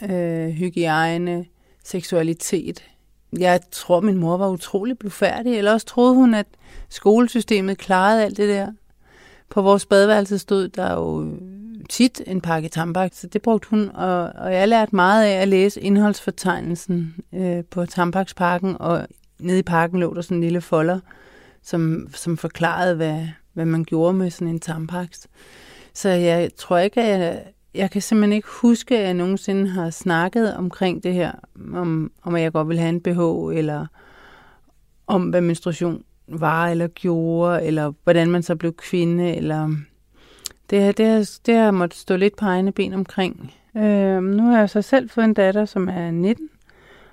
[0.03, 1.45] øh, hygiejne,
[1.85, 2.85] seksualitet.
[3.39, 6.47] Jeg tror, min mor var utrolig blufærdig, eller også troede hun, at
[6.89, 8.73] skolesystemet klarede alt det der.
[9.51, 11.37] På vores badeværelse stod der jo
[11.91, 15.49] tit en pakke tambak, så det brugte hun, og, og jeg lærte meget af at
[15.49, 19.07] læse indholdsfortegnelsen øh, på tambakspakken, og
[19.39, 21.01] nede i pakken lå der sådan en lille folder,
[21.63, 25.27] som, som forklarede, hvad, hvad man gjorde med sådan en tampaks.
[25.95, 27.43] Så jeg tror ikke, at jeg,
[27.75, 31.33] jeg kan simpelthen ikke huske, at jeg nogensinde har snakket omkring det her,
[31.75, 33.87] om, om at jeg godt vil have en BH, eller
[35.07, 39.69] om hvad menstruation var eller gjorde, eller hvordan man så blev kvinde, eller
[40.71, 43.55] det, det, har, det har stå lidt på egne ben omkring.
[43.77, 46.49] Øh, nu har jeg så selv fået en datter, som er 19,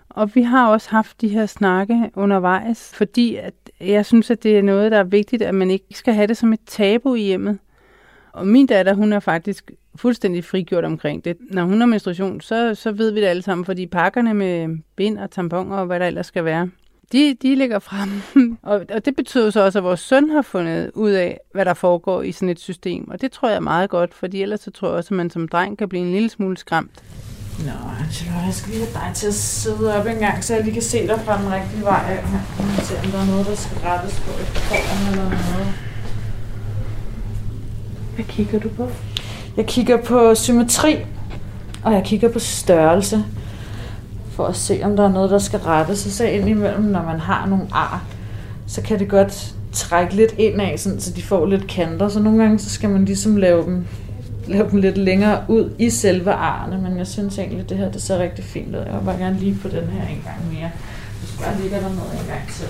[0.09, 4.57] og vi har også haft de her snakke undervejs, fordi at jeg synes, at det
[4.57, 7.21] er noget, der er vigtigt, at man ikke skal have det som et tabu i
[7.21, 7.59] hjemmet.
[8.33, 11.37] Og min datter, hun er faktisk fuldstændig frigjort omkring det.
[11.51, 15.17] Når hun har menstruation, så, så ved vi det alle sammen, fordi pakkerne med bind
[15.19, 16.69] og tamponer og hvad der ellers skal være,
[17.11, 18.09] de, de ligger frem.
[18.71, 21.73] og, og det betyder så også, at vores søn har fundet ud af, hvad der
[21.73, 23.09] foregår i sådan et system.
[23.11, 25.29] Og det tror jeg er meget godt, fordi ellers så tror jeg også, at man
[25.29, 27.03] som dreng kan blive en lille smule skræmt.
[27.59, 30.63] Nå, Angela, jeg skal lige have dig til at sidde op en gang, så jeg
[30.63, 32.03] lige kan se dig fra den rigtige vej.
[32.07, 32.23] Jeg
[32.75, 35.90] kan se, om der er noget, der skal rettes på i form eller noget.
[38.21, 38.87] Hvad kigger du på?
[39.57, 40.95] Jeg kigger på symmetri,
[41.83, 43.23] og jeg kigger på størrelse,
[44.31, 46.05] for at se, om der er noget, der skal rettes.
[46.05, 48.03] Og så indimellem, når man har nogle ar,
[48.67, 52.09] så kan det godt trække lidt ind af, sådan, så de får lidt kanter.
[52.09, 53.85] Så nogle gange, så skal man ligesom lave dem,
[54.47, 57.91] lave dem lidt længere ud i selve arne, men jeg synes egentlig, at det her
[57.91, 58.81] det ser rigtig fint ud.
[58.81, 60.61] Jeg vil bare gerne lige på den her en gang mere.
[60.61, 62.67] Jeg skal bare ligger der noget en gang til.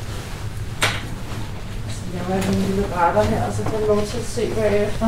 [1.89, 4.41] Så jeg var en lille retter her, og så kan jeg lov til at se
[4.55, 5.07] bagefter.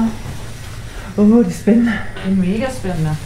[1.18, 1.94] Åh, oh, det er spændende.
[2.26, 3.18] Det er mega spændende.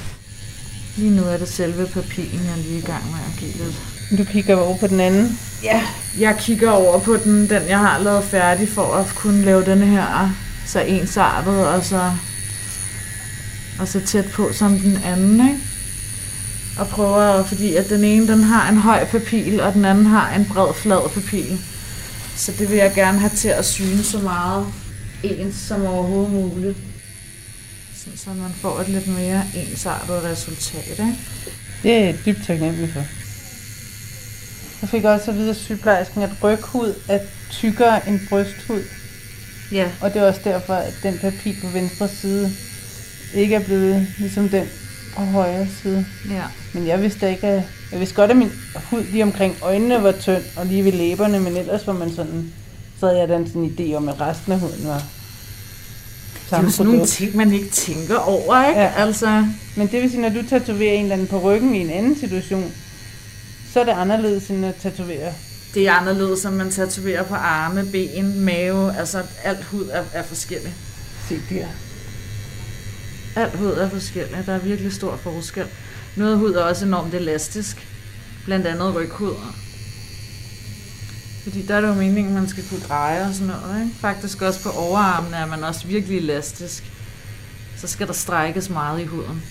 [0.98, 4.20] Lige nu er det selve papilen, jeg er lige i gang med at give lidt.
[4.20, 5.40] Du kigger over på den anden?
[5.64, 5.84] Ja,
[6.20, 9.86] jeg kigger over på den, den jeg har lavet færdig for at kunne lave denne
[9.86, 10.30] her
[10.66, 12.12] så ensartet og så,
[13.80, 15.60] og så tæt på som den anden, ikke?
[16.80, 20.36] Og prøver, fordi at den ene den har en høj papil, og den anden har
[20.36, 21.60] en bred flad papil.
[22.36, 24.66] Så det vil jeg gerne have til at syne så meget
[25.24, 26.78] ens som overhovedet muligt
[28.16, 30.90] så man får et lidt mere ensartet resultat.
[30.90, 31.16] Ikke?
[31.84, 33.04] Det er jeg dybt taknemmelig for.
[34.82, 38.84] Jeg fik også at vide af sygeplejersken, at ryghud er tykkere end brysthud.
[39.72, 39.92] Ja.
[40.02, 42.52] Og det er også derfor, at den papir på venstre side
[43.34, 44.68] ikke er blevet ligesom den
[45.16, 46.06] på højre side.
[46.30, 46.44] Ja.
[46.74, 50.12] Men jeg vidste ikke, at jeg vidste godt, at min hud lige omkring øjnene var
[50.12, 52.54] tynd, og lige ved læberne, men ellers var man sådan,
[53.00, 55.04] så havde jeg den sådan idé om, at resten af huden var
[56.50, 58.82] det er jo sådan nogle ting, man ikke tænker over, ikke?
[58.82, 58.94] Ja.
[58.98, 59.48] Altså.
[59.76, 62.20] Men det vil sige, når du tatoverer en eller anden på ryggen i en anden
[62.20, 62.74] situation,
[63.74, 65.34] så er det anderledes end at tatovere.
[65.74, 70.24] Det er anderledes, som man tatoverer på arme, ben, mave, altså alt hud er, er
[70.24, 70.74] forskelligt.
[71.30, 71.68] Se der.
[73.36, 75.66] Alt hud er forskelligt, der er virkelig stor forskel.
[76.16, 77.88] Noget hud er også enormt elastisk,
[78.46, 79.36] blandt andet ryghud.
[81.48, 83.84] Fordi der er det jo meningen, at man skal kunne dreje og sådan noget.
[83.84, 83.96] Ikke?
[83.96, 86.84] Faktisk også på overarmene er man også virkelig elastisk.
[87.78, 89.42] Så skal der strækkes meget i huden.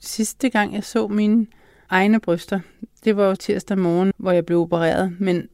[0.00, 1.46] Sidste gang jeg så mine
[1.90, 2.60] egne bryster,
[3.04, 5.16] det var jo tirsdag morgen, hvor jeg blev opereret.
[5.18, 5.48] Men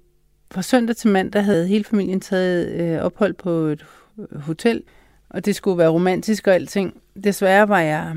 [0.50, 3.86] fra søndag til mandag havde hele familien taget øh, ophold på et
[4.34, 4.82] hotel,
[5.30, 6.94] og det skulle være romantisk og alting.
[7.24, 8.14] Desværre var jeg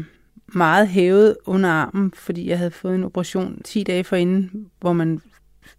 [0.48, 5.22] meget hævet under armen, fordi jeg havde fået en operation 10 dage forinden, hvor man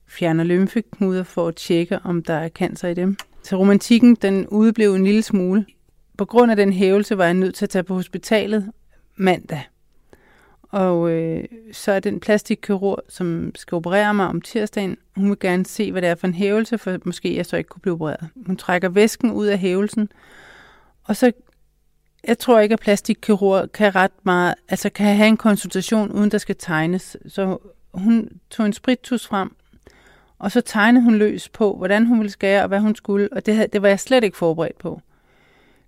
[0.07, 3.17] fjerner lymfeknuder for at tjekke, om der er cancer i dem.
[3.43, 5.67] Så romantikken, den udeblev en lille smule.
[6.19, 8.73] På grund af den hævelse var jeg nødt til at tage på hospitalet
[9.17, 9.63] mandag.
[10.63, 15.67] Og øh, så er den plastikkirurg, som skal operere mig om tirsdagen, hun vil gerne
[15.67, 18.29] se, hvad det er for en hævelse, for måske jeg så ikke kunne blive opereret.
[18.47, 20.09] Hun trækker væsken ud af hævelsen,
[21.05, 21.33] og så,
[22.25, 26.39] jeg tror ikke, at plastikkirurg kan ret meget, altså kan have en konsultation, uden der
[26.39, 27.17] skal tegnes.
[27.27, 27.59] Så
[27.95, 29.57] hun tog en sprittus frem,
[30.45, 33.47] og så tegnede hun løs på, hvordan hun ville skære og hvad hun skulle, og
[33.47, 35.01] det, det var jeg slet ikke forberedt på.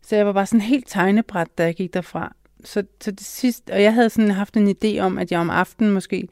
[0.03, 2.35] Så jeg var bare sådan helt tegnebræt, da jeg gik derfra.
[2.65, 5.51] Så, så det sidste, og jeg havde sådan haft en idé om, at jeg om
[5.51, 6.29] aftenen måske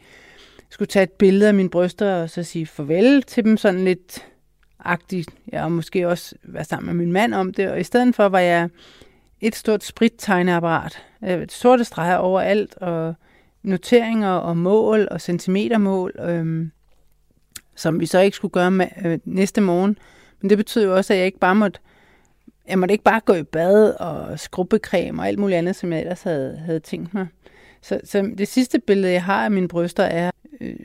[0.71, 4.25] skulle tage et billede af mine bryster og så sige farvel til dem sådan lidt
[4.79, 5.31] agtigt.
[5.53, 7.71] Ja, og måske også være sammen med min mand om det.
[7.71, 8.69] Og i stedet for var jeg
[9.41, 11.03] et stort sprittegneapparat.
[11.25, 13.15] Øh, sorte streger overalt, og
[13.63, 16.13] noteringer og mål og centimetermål.
[16.19, 16.71] Øhm,
[17.77, 19.99] som vi så ikke skulle gøre med, øh, næste morgen.
[20.41, 21.81] Men det betyder jo også, at jeg ikke bare måtte,
[22.69, 26.01] jeg måtte ikke bare gå i bad og skrubbecreme og alt muligt andet, som jeg
[26.01, 27.27] ellers havde, havde tænkt mig.
[27.83, 30.77] Så, så det sidste billede, jeg har af mine bryster, er øh,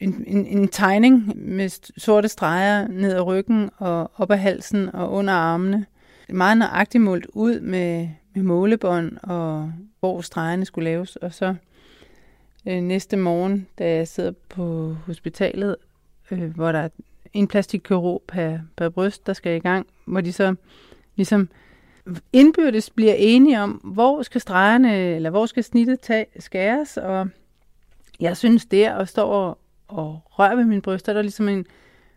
[0.00, 5.12] en, en, en tegning med sorte streger ned ad ryggen og op ad halsen og
[5.12, 5.86] under armene.
[6.28, 11.16] Meget nøjagtigt målt ud med, med målebånd og hvor stregerne skulle laves.
[11.16, 11.54] Og så
[12.68, 15.76] øh, næste morgen, da jeg sidder på hospitalet
[16.30, 16.88] øh, hvor der er
[17.32, 20.54] en plastikkirurg per, per bryst, der skal i gang, hvor de så
[21.16, 21.48] ligesom
[22.32, 27.28] indbyrdes bliver enige om, hvor skal stregerne, eller hvor skal snittet tage, skæres, og
[28.20, 29.58] jeg synes det at stå og,
[29.88, 31.66] og røre ved mine bryster, der er ligesom en,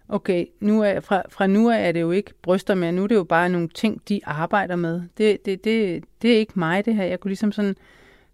[0.10, 3.08] okay, nu er, fra, fra nu af er det jo ikke bryster mere, nu er
[3.08, 5.02] det jo bare nogle ting, de arbejder med.
[5.18, 7.04] Det, det, det, det er ikke mig, det her.
[7.04, 7.76] Jeg kunne ligesom sådan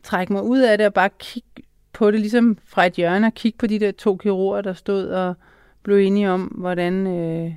[0.03, 1.49] trække mig ud af det og bare kigge
[1.93, 5.07] på det, ligesom fra et hjørne, og kigge på de der to kirurger, der stod
[5.07, 5.35] og
[5.87, 7.51] blev enige om, hvordan øh,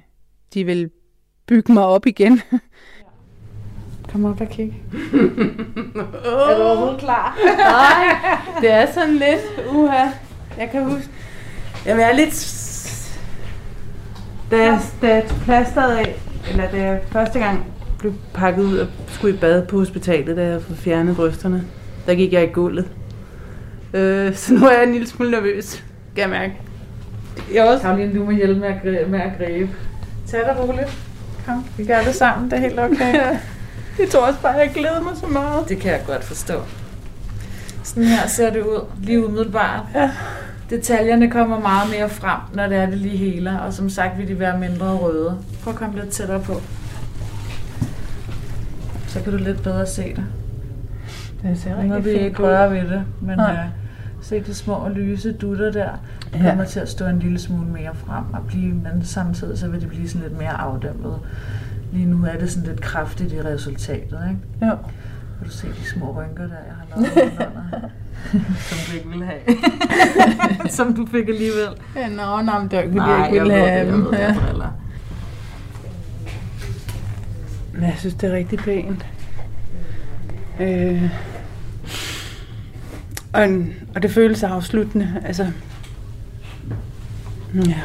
[0.55, 0.91] de vil
[1.47, 2.41] bygge mig op igen.
[4.13, 4.75] Kom op og kig.
[6.25, 7.39] er du overhovedet klar?
[7.59, 10.07] Nej, det er sådan lidt, uha.
[10.59, 11.09] Jeg kan huske,
[11.87, 12.35] jamen jeg er lidt,
[14.51, 16.17] da jeg, da jeg plasteret af,
[16.51, 17.67] eller da jeg første gang
[17.99, 21.65] blev pakket ud og skulle i bad på hospitalet, da jeg fik fjernet brysterne,
[22.07, 22.91] der gik jeg i gulvet.
[23.95, 26.70] Øh, så nu er jeg en lille smule nervøs, kan jeg mærke.
[27.55, 27.83] Jeg også.
[27.83, 29.71] Karoline, du må hjælpe med at, gribe, med at gribe.
[30.27, 30.99] Tag dig roligt.
[31.47, 33.15] Kom, vi gør det sammen, det er helt okay.
[33.99, 35.69] Jeg tror også bare, at jeg glæder mig så meget.
[35.69, 36.55] Det kan jeg godt forstå.
[37.83, 39.83] Sådan her ser det ud, lige umiddelbart.
[39.95, 40.11] Ja.
[40.71, 44.29] Detaljerne kommer meget mere frem, når det er det lige heler, og som sagt vil
[44.29, 45.39] de være mindre røde.
[45.63, 46.61] Prøv at komme lidt tættere på.
[49.09, 50.25] Så kan du lidt bedre se det.
[51.43, 53.53] Det ser rigtig fint vi ikke røre ved det, men ja.
[53.53, 53.59] øh,
[54.23, 55.91] se de små lyse dutter der,
[56.33, 56.65] kommer ja.
[56.65, 59.89] til at stå en lille smule mere frem, og blive, men samtidig så vil det
[59.89, 61.19] blive sådan lidt mere afdæmpet.
[61.93, 64.41] Lige nu er det sådan lidt kraftigt i resultatet, ikke?
[64.61, 64.77] Ja.
[65.39, 67.89] Kan du se de små rynker der, jeg har lavet under?
[68.69, 69.41] som du ikke ville have.
[70.77, 71.69] som du fik alligevel.
[71.97, 74.07] Ja, nå, nå, men det er ikke, fordi jeg ikke ville have dem.
[74.13, 74.37] Ja.
[77.73, 79.07] Men jeg synes, det er rigtig pænt.
[80.61, 81.11] Øh.
[83.33, 83.49] Og,
[83.95, 85.23] og det føles afsluttende.
[85.25, 85.47] Altså,
[87.55, 87.83] ja.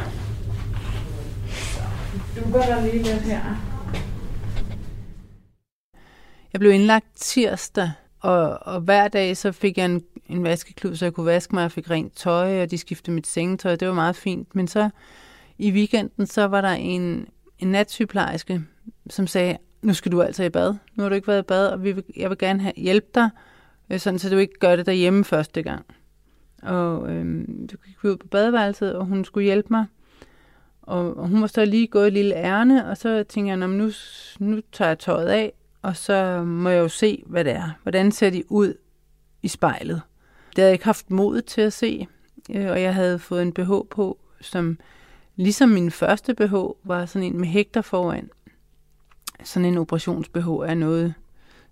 [2.36, 3.42] Du går der lige lidt her.
[6.54, 11.06] Jeg blev indlagt tirsdag, og, og hver dag så fik jeg en, en vaskeklud, så
[11.06, 11.62] jeg kunne vaske mig.
[11.62, 13.76] Jeg fik rent tøj, og de skiftede mit sengetøj.
[13.76, 14.56] Det var meget fint.
[14.56, 14.90] Men så
[15.58, 17.28] i weekenden, så var der en,
[17.60, 18.62] en natsygeplejerske,
[19.10, 20.76] som sagde, nu skal du altså i bad.
[20.96, 23.08] Nu har du ikke været i bad, og vi vil, jeg vil gerne have, hjælpe
[23.16, 23.30] dig,
[23.90, 25.86] øh, sådan, så du ikke gør det derhjemme første gang.
[26.66, 29.86] Og øh, så gik vi ud på badeværelset, og hun skulle hjælpe mig.
[30.82, 33.92] Og, og hun var så lige gået et lille ærne, og så tænkte jeg, nu,
[34.40, 37.70] nu tager jeg tøjet af, og så må jeg jo se, hvad det er.
[37.84, 38.74] Hvordan ser de ud
[39.44, 40.02] i spejlet?
[40.50, 42.08] Det havde jeg ikke haft mod til at se,
[42.50, 44.80] øh, og jeg havde fået en BH på, som
[45.36, 46.54] ligesom min første BH
[46.84, 48.30] var sådan en med hægter foran.
[49.44, 51.14] Sådan en operations-BH er noget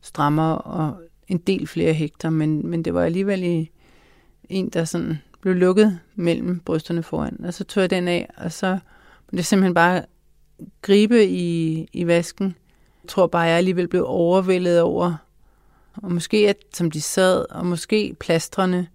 [0.02, 3.72] strammere og en del flere hægter, men, men det var alligevel i
[4.50, 7.46] en, der sådan blev lukket mellem brysterne foran.
[7.46, 8.80] Og så tog jeg den af, og så
[9.32, 10.06] det simpelthen bare
[10.82, 12.56] gribe i, i vasken,
[13.04, 15.16] jeg tror bare, jeg alligevel blev overvældet over,
[15.96, 18.88] og måske at, som de sad, og måske plastrene.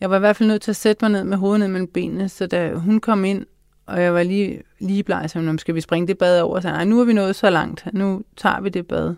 [0.00, 1.88] Jeg var i hvert fald nødt til at sætte mig ned med hovedet ned mellem
[1.88, 3.46] benene, så da hun kom ind,
[3.86, 6.60] og jeg var lige, lige bleg, så skal vi springe det bad over?
[6.60, 9.14] Så nej, nu er vi nået så langt, nu tager vi det bad.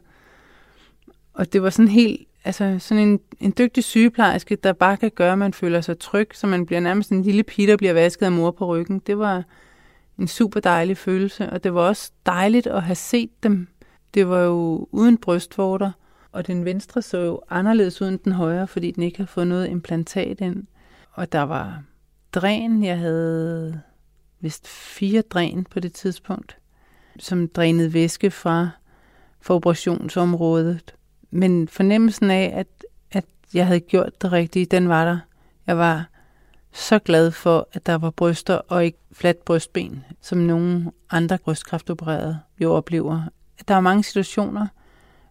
[1.34, 5.32] Og det var sådan helt, altså sådan en, en dygtig sygeplejerske, der bare kan gøre,
[5.32, 8.26] at man føler sig tryg, så man bliver nærmest en lille pige, der bliver vasket
[8.26, 8.98] af mor på ryggen.
[8.98, 9.44] Det var
[10.18, 13.68] en super dejlig følelse, og det var også dejligt at have set dem
[14.14, 15.90] det var jo uden brystvorter,
[16.32, 19.46] og den venstre så jo anderledes ud end den højre, fordi den ikke havde fået
[19.46, 20.66] noget implantat ind.
[21.12, 21.82] Og der var
[22.32, 23.80] dræn, jeg havde
[24.40, 26.56] vist fire dræn på det tidspunkt,
[27.18, 28.70] som drænede væske fra,
[29.40, 30.94] fra operationsområdet.
[31.34, 32.66] Men fornemmelsen af, at,
[33.10, 33.24] at
[33.54, 35.18] jeg havde gjort det rigtige, den var der.
[35.66, 36.08] Jeg var
[36.72, 42.38] så glad for, at der var bryster og ikke fladt brystben, som nogle andre brystkræftopererede
[42.60, 43.22] jo oplever,
[43.58, 44.66] at der er mange situationer,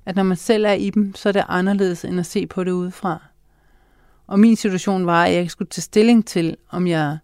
[0.06, 2.64] at når man selv er i dem, så er det anderledes end at se på
[2.64, 3.22] det udefra.
[4.28, 7.18] Og min situation var, at jeg skulle tage stilling til, om jeg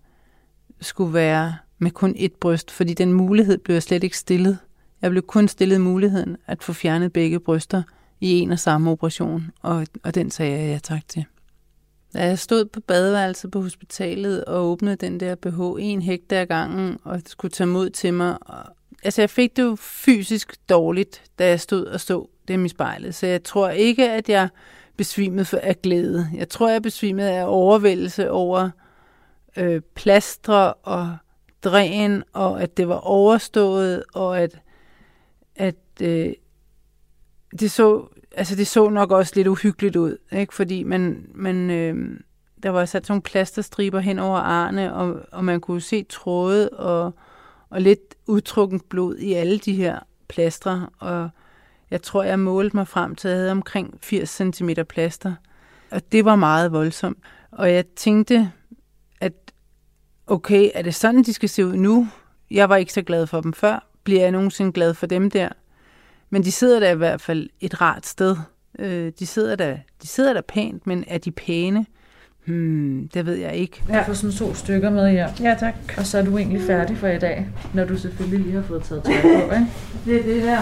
[0.81, 4.57] skulle være med kun et bryst, fordi den mulighed blev jeg slet ikke stillet.
[5.01, 7.83] Jeg blev kun stillet muligheden at få fjernet begge bryster
[8.21, 11.25] i en og samme operation, og, og den sagde jeg ja tak til.
[12.13, 16.97] Da jeg stod på badeværelset på hospitalet og åbnede den der BH en hektar gangen
[17.03, 18.37] og skulle tage mod til mig,
[19.03, 23.15] altså jeg fik det jo fysisk dårligt, da jeg stod og så dem i spejlet.
[23.15, 24.49] Så jeg tror ikke, at jeg
[24.97, 26.29] besvimede for af glæde.
[26.33, 28.69] Jeg tror, jeg besvimede af overvældelse over
[29.57, 31.17] øh, plastre og
[31.63, 34.59] dræn, og at det var overstået, og at,
[35.55, 36.33] at øh,
[37.59, 40.53] det så altså det så nok også lidt uhyggeligt ud, ikke?
[40.53, 42.19] fordi man, man, øh,
[42.63, 46.69] der var sat sådan nogle plasterstriber hen over arne, og, og man kunne se tråde
[46.69, 47.13] og,
[47.69, 51.29] og lidt udtrukken blod i alle de her plastre, og
[51.91, 55.33] Jeg tror, jeg målte mig frem til, at jeg havde omkring 80 cm plaster.
[55.91, 57.17] Og det var meget voldsomt.
[57.51, 58.51] Og jeg tænkte,
[59.21, 59.33] at
[60.27, 62.07] okay, er det sådan, de skal se ud nu?
[62.51, 63.87] Jeg var ikke så glad for dem før.
[64.03, 65.49] Bliver jeg nogensinde glad for dem der?
[66.29, 68.35] Men de sidder der i hvert fald et rart sted.
[68.79, 71.85] Øh, de, sidder der, de sidder der pænt, men er de pæne?
[72.45, 73.83] Hmm, det ved jeg ikke.
[73.89, 75.29] Jeg får sådan to stykker med her.
[75.41, 75.73] Ja, tak.
[75.97, 78.83] Og så er du egentlig færdig for i dag, når du selvfølgelig lige har fået
[78.83, 79.67] taget tøj på, ikke?
[80.05, 80.59] Det er det der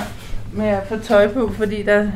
[0.53, 2.11] med at få tøj på, fordi der...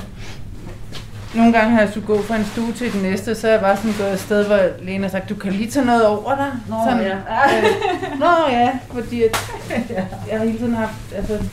[1.36, 3.62] Nogle gange har jeg skulle gå fra en stue til den næste, så er jeg
[3.62, 6.36] bare sådan gået et sted, hvor Lena har sagt, du kan lige tage noget over
[6.36, 6.52] dig.
[6.70, 7.16] Nå, sådan, ja.
[7.16, 9.38] Øh, Nå ja, fordi at,
[10.32, 11.43] jeg har hele tiden haft, altså,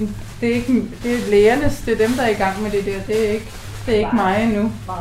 [0.00, 2.70] en, det er ikke, det er lægernes, det er dem, der er i gang med
[2.70, 3.50] det der, det er ikke,
[3.86, 4.72] det er ikke mig endnu.
[4.86, 4.96] Nej.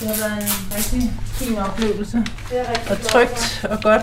[0.00, 2.16] Det har været en rigtig fin oplevelse,
[2.50, 4.02] Det er rigtig og trygt og godt.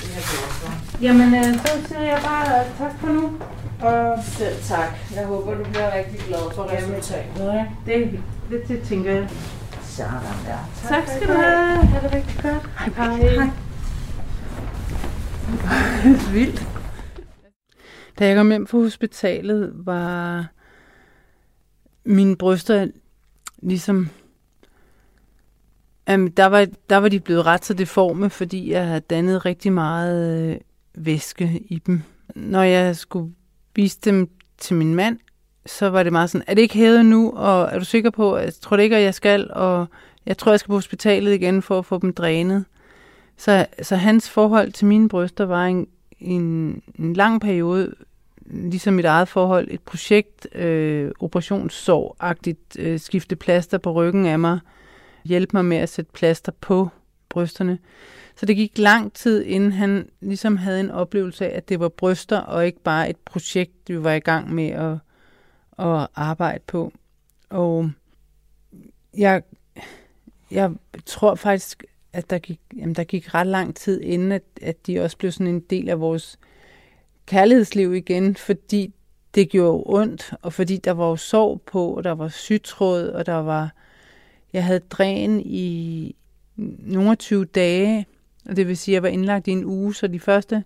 [0.00, 0.70] Det er.
[1.00, 3.32] Jamen, øh, så siger jeg bare tak for nu.
[3.80, 4.88] Og Selv tak.
[5.14, 7.66] Jeg håber, du bliver rigtig glad for resultatet.
[7.86, 8.20] Det,
[8.50, 9.28] det, det tænker jeg.
[9.82, 10.10] Sådan
[10.46, 10.88] der.
[10.88, 11.86] Tak skal du have.
[11.86, 12.96] Ha' det rigtig godt.
[12.96, 13.16] Hej.
[13.16, 13.48] Hej.
[16.32, 16.66] Vildt.
[18.18, 20.46] Da jeg kom hjem fra hospitalet, var
[22.04, 22.88] mine bryster
[23.62, 24.08] ligesom...
[26.08, 29.72] Jamen, der, var, der var de blevet ret så deforme, fordi jeg havde dannet rigtig
[29.72, 30.56] meget øh,
[30.94, 32.02] væske i dem.
[32.34, 33.34] Når jeg skulle
[33.74, 35.18] vise dem til min mand,
[35.66, 38.36] så var det meget sådan, er det ikke hævet nu, og er du sikker på,
[38.36, 39.86] jeg tror det ikke, at jeg skal, og
[40.26, 42.64] jeg tror, jeg skal på hospitalet igen for at få dem drænet.
[43.36, 45.86] Så, så hans forhold til mine bryster var en,
[46.24, 47.94] en, en lang periode,
[48.46, 54.58] ligesom mit eget forhold, et projekt, øh, operationssorgagtigt, øh, skifte plaster på ryggen af mig,
[55.24, 56.88] hjælpe mig med at sætte plaster på
[57.28, 57.78] brysterne.
[58.36, 61.88] Så det gik lang tid, inden han ligesom havde en oplevelse af, at det var
[61.88, 64.92] bryster, og ikke bare et projekt, vi var i gang med at,
[65.78, 66.92] at arbejde på.
[67.50, 67.90] Og
[69.16, 69.42] jeg,
[70.50, 70.72] jeg
[71.06, 71.84] tror faktisk,
[72.14, 75.32] at der gik, jamen, der gik ret lang tid, inden at, at de også blev
[75.32, 76.38] sådan en del af vores
[77.26, 78.92] kærlighedsliv igen, fordi
[79.34, 83.26] det gjorde ondt, og fordi der var jo sorg på, og der var sygtråd, og
[83.26, 83.74] der var...
[84.52, 86.16] Jeg havde dræn i
[86.56, 88.06] nogle 20 dage,
[88.48, 90.64] og det vil sige, at jeg var indlagt i en uge, så de første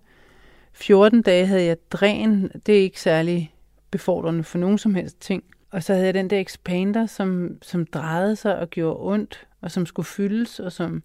[0.73, 2.51] 14 dage havde jeg dræn.
[2.65, 3.53] Det er ikke særlig
[3.91, 5.43] befordrende for nogen som helst ting.
[5.71, 9.71] Og så havde jeg den der expander, som, som drejede sig og gjorde ondt, og
[9.71, 11.03] som skulle fyldes, og som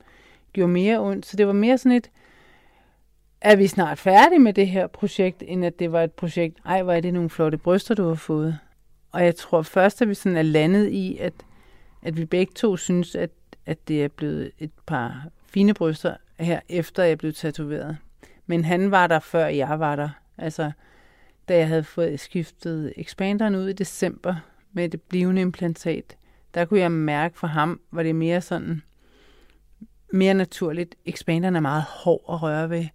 [0.55, 1.27] gjorde mere ondt.
[1.27, 2.11] Så det var mere sådan et,
[3.41, 6.83] er vi snart færdige med det her projekt, end at det var et projekt, ej,
[6.83, 8.59] hvor er det nogle flotte bryster, du har fået.
[9.13, 11.33] Og jeg tror først, at vi sådan er landet i, at,
[12.03, 13.31] at vi begge to synes, at,
[13.67, 17.97] at det er blevet et par fine bryster her, efter jeg blev tatoveret.
[18.47, 20.09] Men han var der, før jeg var der.
[20.39, 20.73] Altså,
[21.49, 24.35] da jeg havde fået skiftet expanderen ud i december
[24.73, 26.17] med det blivende implantat,
[26.55, 28.83] der kunne jeg mærke for ham, var det mere sådan,
[30.15, 30.95] mere naturligt.
[31.05, 32.87] Expanderen er meget hård at røre ved.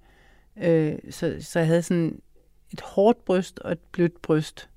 [0.58, 2.22] Øh, så, så jeg havde sådan
[2.72, 4.70] et hårdt bryst og et blødt bryst.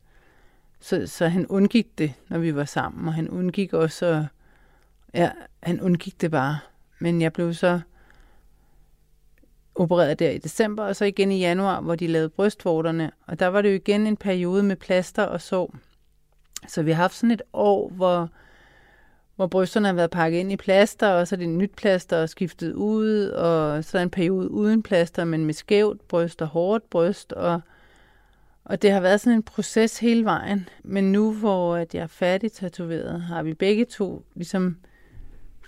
[0.81, 4.27] Så, så han undgik det, når vi var sammen, og han undgik også,
[5.15, 5.31] ja,
[5.63, 6.59] han undgik det bare.
[6.99, 7.81] Men jeg blev så
[9.75, 13.11] opereret der i december, og så igen i januar, hvor de lavede brystvorterne.
[13.27, 15.73] Og der var det jo igen en periode med plaster og så.
[16.69, 18.29] Så vi har haft sådan et år, hvor,
[19.37, 22.29] hvor brysterne har været pakket ind i plaster, og så er det nyt plaster og
[22.29, 26.91] skiftet ud, og så er en periode uden plaster, men med skævt bryst og hårdt
[26.91, 27.61] bryst, og,
[28.65, 30.69] og det har været sådan en proces hele vejen.
[30.85, 34.77] Men nu, hvor at jeg er færdig tatoveret, har vi begge to ligesom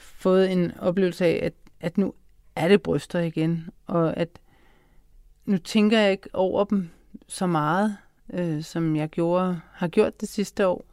[0.00, 2.14] fået en oplevelse af, at, at nu
[2.56, 4.28] er det bryster igen, og at
[5.44, 6.90] nu tænker jeg ikke over dem
[7.28, 7.96] så meget,
[8.32, 10.84] øh, som jeg gjorde, har gjort det sidste år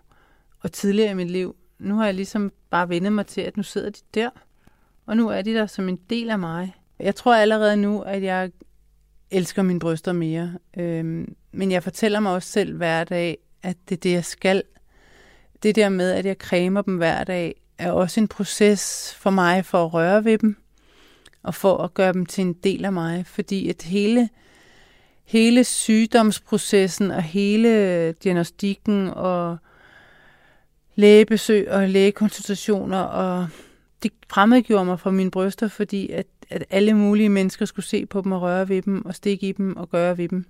[0.60, 1.56] og tidligere i mit liv.
[1.82, 4.30] Nu har jeg ligesom bare vendet mig til, at nu sidder de der,
[5.06, 6.76] og nu er de der som en del af mig.
[7.00, 8.52] Jeg tror allerede nu, at jeg
[9.32, 13.96] elsker mine bryster mere, Øhm, men jeg fortæller mig også selv hver dag, at det
[13.96, 14.64] er det, jeg skal.
[15.64, 19.66] Det der med, at jeg cremer dem hver dag, er også en proces for mig
[19.66, 20.56] for at røre ved dem,
[21.44, 24.30] og for at gøre dem til en del af mig, fordi at hele,
[25.24, 29.58] hele sygdomsprocessen og hele diagnostikken og
[30.96, 33.48] lægebesøg og lægekonsultationer, og
[34.04, 38.22] det fremmedgjorde mig fra mine bryster, fordi at, at alle mulige mennesker skulle se på
[38.22, 40.46] dem og røre ved dem og stikke i dem og gøre ved dem.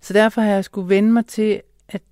[0.00, 2.02] Så derfor har jeg skulle vende mig til, at,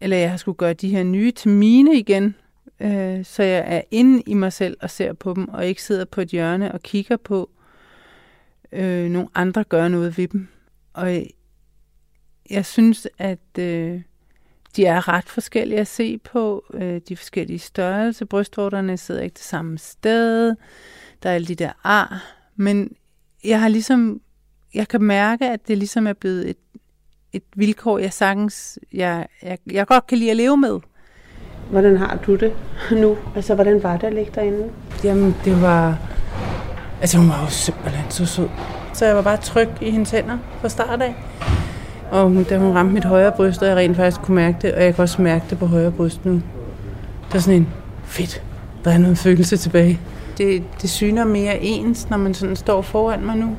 [0.00, 2.34] eller jeg har skulle gøre de her nye til mine igen,
[2.80, 6.04] øh, så jeg er inde i mig selv og ser på dem, og ikke sidder
[6.04, 7.50] på et hjørne og kigger på
[8.72, 10.48] øh, nogle andre gøre noget ved dem.
[10.92, 11.26] Og jeg,
[12.50, 14.00] jeg synes, at øh,
[14.76, 16.64] de er ret forskellige at se på.
[16.74, 18.24] Øh, de forskellige størrelser.
[18.24, 20.54] Brystvorterne sidder ikke det samme sted.
[21.22, 22.22] Der er alle de der ar.
[22.56, 22.92] Men
[23.44, 24.20] jeg har ligesom,
[24.74, 26.56] jeg kan mærke, at det ligesom er blevet et,
[27.32, 30.80] et vilkår, jeg sagtens, jeg, jeg, jeg godt kan lide at leve med.
[31.70, 32.52] Hvordan har du det
[32.90, 33.18] nu?
[33.36, 34.72] Altså, hvordan var det at ligge derinde?
[35.04, 35.98] Jamen, det var...
[37.00, 38.48] Altså, hun var jo simpelthen så sød.
[38.94, 41.14] Så jeg var bare tryg i hendes hænder fra start af.
[42.10, 44.74] Og hun, da hun ramte mit højre bryst, og jeg rent faktisk kunne mærke det,
[44.74, 46.32] og jeg kan også mærke det på højre bryst nu.
[47.32, 47.68] Der er sådan en,
[48.04, 48.42] fedt,
[48.84, 50.00] der er noget følelse tilbage.
[50.38, 53.56] Det, det syner mere ens, når man sådan står foran mig nu.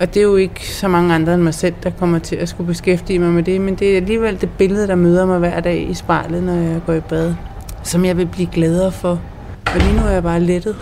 [0.00, 2.48] Og det er jo ikke så mange andre end mig selv, der kommer til at
[2.48, 5.60] skulle beskæftige mig med det, men det er alligevel det billede, der møder mig hver
[5.60, 7.34] dag i spejlet, når jeg går i bad,
[7.82, 9.20] som jeg vil blive gladere for.
[9.66, 10.76] Og lige nu er jeg bare lettet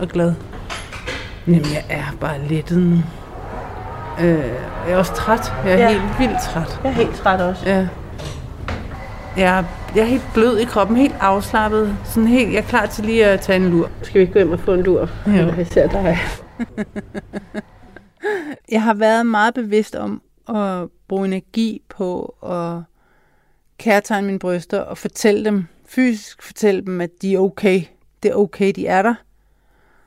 [0.00, 0.34] og glad.
[1.46, 2.98] Jamen, jeg er bare lettet nu.
[4.22, 4.38] Øh,
[4.86, 5.52] jeg er også træt.
[5.64, 5.88] Jeg er ja.
[5.88, 6.80] Helt vildt træt.
[6.84, 7.68] Jeg er helt træt også.
[7.68, 7.88] Ja.
[9.36, 9.64] Jeg er,
[9.94, 11.96] jeg er helt blød i kroppen, helt afslappet.
[12.04, 13.90] Sådan helt, jeg er klar til lige at tage en lur.
[14.02, 15.08] Skal vi ikke gå hjem og få en lur?
[15.26, 16.18] Jeg ser dig.
[18.72, 22.82] Jeg har været meget bevidst om at bruge energi på at
[23.78, 27.82] kærtegne mine bryster og fortælle dem, fysisk fortælle dem, at de er okay.
[28.22, 29.14] Det er okay, de er der.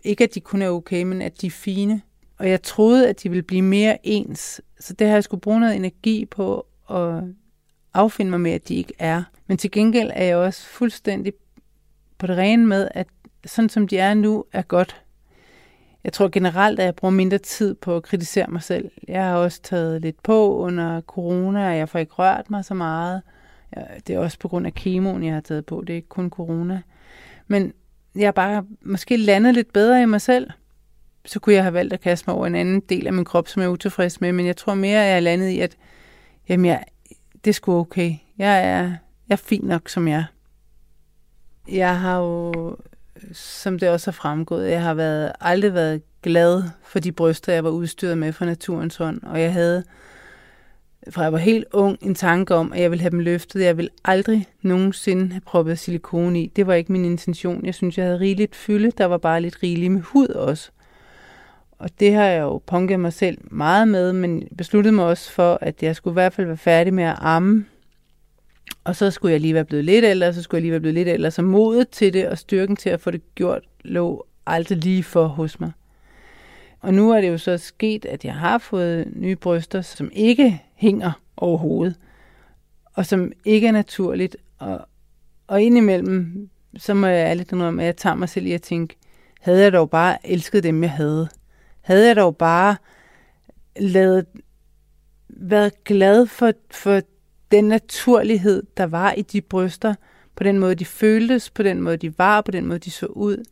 [0.04, 2.02] Ikke at de kun er okay, men at de er fine.
[2.38, 4.62] Og jeg troede, at de ville blive mere ens.
[4.80, 7.24] Så det har jeg skulle bruge noget energi på at
[7.94, 9.24] affinde mig med, at de ikke er.
[9.48, 11.34] Men til gengæld er jeg også fuldstændig
[12.18, 13.08] på det rene med, at
[13.46, 15.02] sådan som de er nu, er godt.
[16.04, 18.92] Jeg tror generelt, at jeg bruger mindre tid på at kritisere mig selv.
[19.08, 22.74] Jeg har også taget lidt på under corona, og jeg får ikke rørt mig så
[22.74, 23.22] meget.
[24.08, 25.84] Det er også på grund af kemoen, jeg har taget på.
[25.88, 26.82] Det er ikke kun corona.
[27.48, 27.74] Men
[28.16, 30.50] jeg har bare måske landet lidt bedre i mig selv.
[31.26, 33.48] Så kunne jeg have valgt at kaste mig over en anden del af min krop,
[33.48, 34.32] som jeg er utilfreds med.
[34.32, 35.78] Men jeg tror mere, at jeg er landet i, at
[36.50, 36.84] jamen jeg,
[37.44, 38.14] det er sgu okay.
[38.38, 38.82] Jeg er,
[39.30, 40.24] jeg er fin nok, som jeg er.
[41.72, 42.78] Jeg har jo,
[43.34, 47.64] som det også har fremgået, jeg har været, aldrig været glad for de bryster, jeg
[47.64, 49.24] var udstyret med fra naturens hånd.
[49.24, 49.84] Og jeg havde,
[51.10, 53.64] fra jeg var helt ung, en tanke om, at jeg ville have dem løftet.
[53.64, 56.48] Jeg ville aldrig nogensinde have proppet silikone i.
[56.56, 57.66] Det var ikke min intention.
[57.66, 58.92] Jeg synes, jeg havde rigeligt fylde.
[58.92, 60.72] Der var bare lidt rigeligt med hud også.
[61.78, 65.58] Og det har jeg jo punket mig selv meget med, men besluttede mig også for,
[65.62, 67.66] at jeg skulle i hvert fald være færdig med at amme.
[68.84, 70.94] Og så skulle jeg lige være blevet lidt ældre, så skulle jeg lige være blevet
[70.96, 71.32] lidt ældre.
[71.32, 75.28] Så modet til det og styrken til at få det gjort lå aldrig lige for
[75.28, 75.72] hos mig.
[76.82, 80.62] Og nu er det jo så sket, at jeg har fået nye bryster, som ikke
[80.76, 81.96] hænger overhovedet,
[82.94, 84.38] og som ikke er naturligt.
[84.58, 84.88] Og,
[85.48, 88.96] og indimellem, så må jeg ærligt indrømme, at jeg tager mig selv i at tænke,
[89.42, 91.30] havde jeg dog bare elsket dem, jeg havde.
[91.86, 92.76] Havde jeg dog bare
[93.80, 94.26] lavet,
[95.30, 97.02] været glad for, for
[97.52, 99.96] den naturlighed, der var i de bryster,
[100.36, 103.06] på den måde, de føltes, på den måde, de var, på den måde, de så
[103.06, 103.44] ud.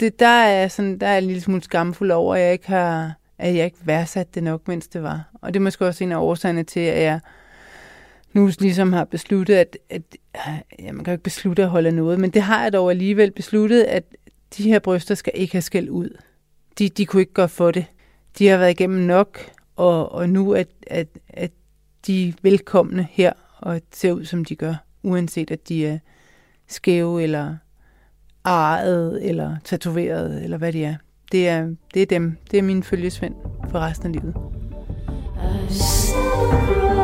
[0.00, 2.68] Det, der, er sådan, der er jeg en lille smule skamfuld over, at jeg ikke
[2.68, 5.30] har at jeg ikke værdsat det nok, mens det var.
[5.34, 7.20] Og det er måske også en af årsagerne til, at jeg
[8.32, 10.02] nu ligesom har besluttet, at, at
[10.78, 13.30] ja, man kan jo ikke beslutte at holde noget, men det har jeg dog alligevel
[13.30, 14.04] besluttet, at
[14.56, 16.16] de her bryster skal ikke have skæld ud.
[16.78, 17.84] De, de kunne ikke gøre for det.
[18.38, 19.38] De har været igennem nok,
[19.76, 21.50] og, og nu at, at, at
[22.06, 25.98] de er velkomne her og ser ud, som de gør, uanset at de er
[26.66, 27.56] skæve eller
[28.44, 30.96] arret eller tatoveret eller hvad de er.
[31.32, 32.36] Det er, det er dem.
[32.50, 33.34] Det er min følgesvend
[33.70, 34.34] for resten af livet.
[36.90, 36.95] Du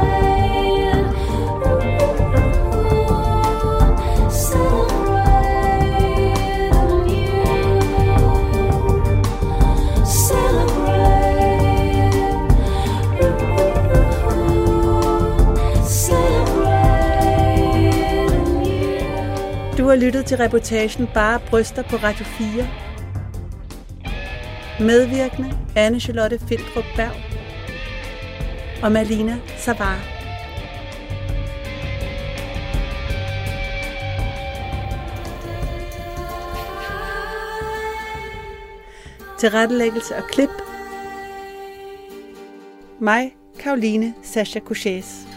[19.92, 22.68] har lyttet til reportagen Bare Bryster på Radio 4.
[24.80, 27.12] Medvirkende Anne Charlotte Fildrup Berg
[28.82, 29.98] og Malina Savar.
[39.38, 40.50] Tilrettelæggelse og klip.
[43.00, 45.31] Mig, Karoline Sascha Couchés.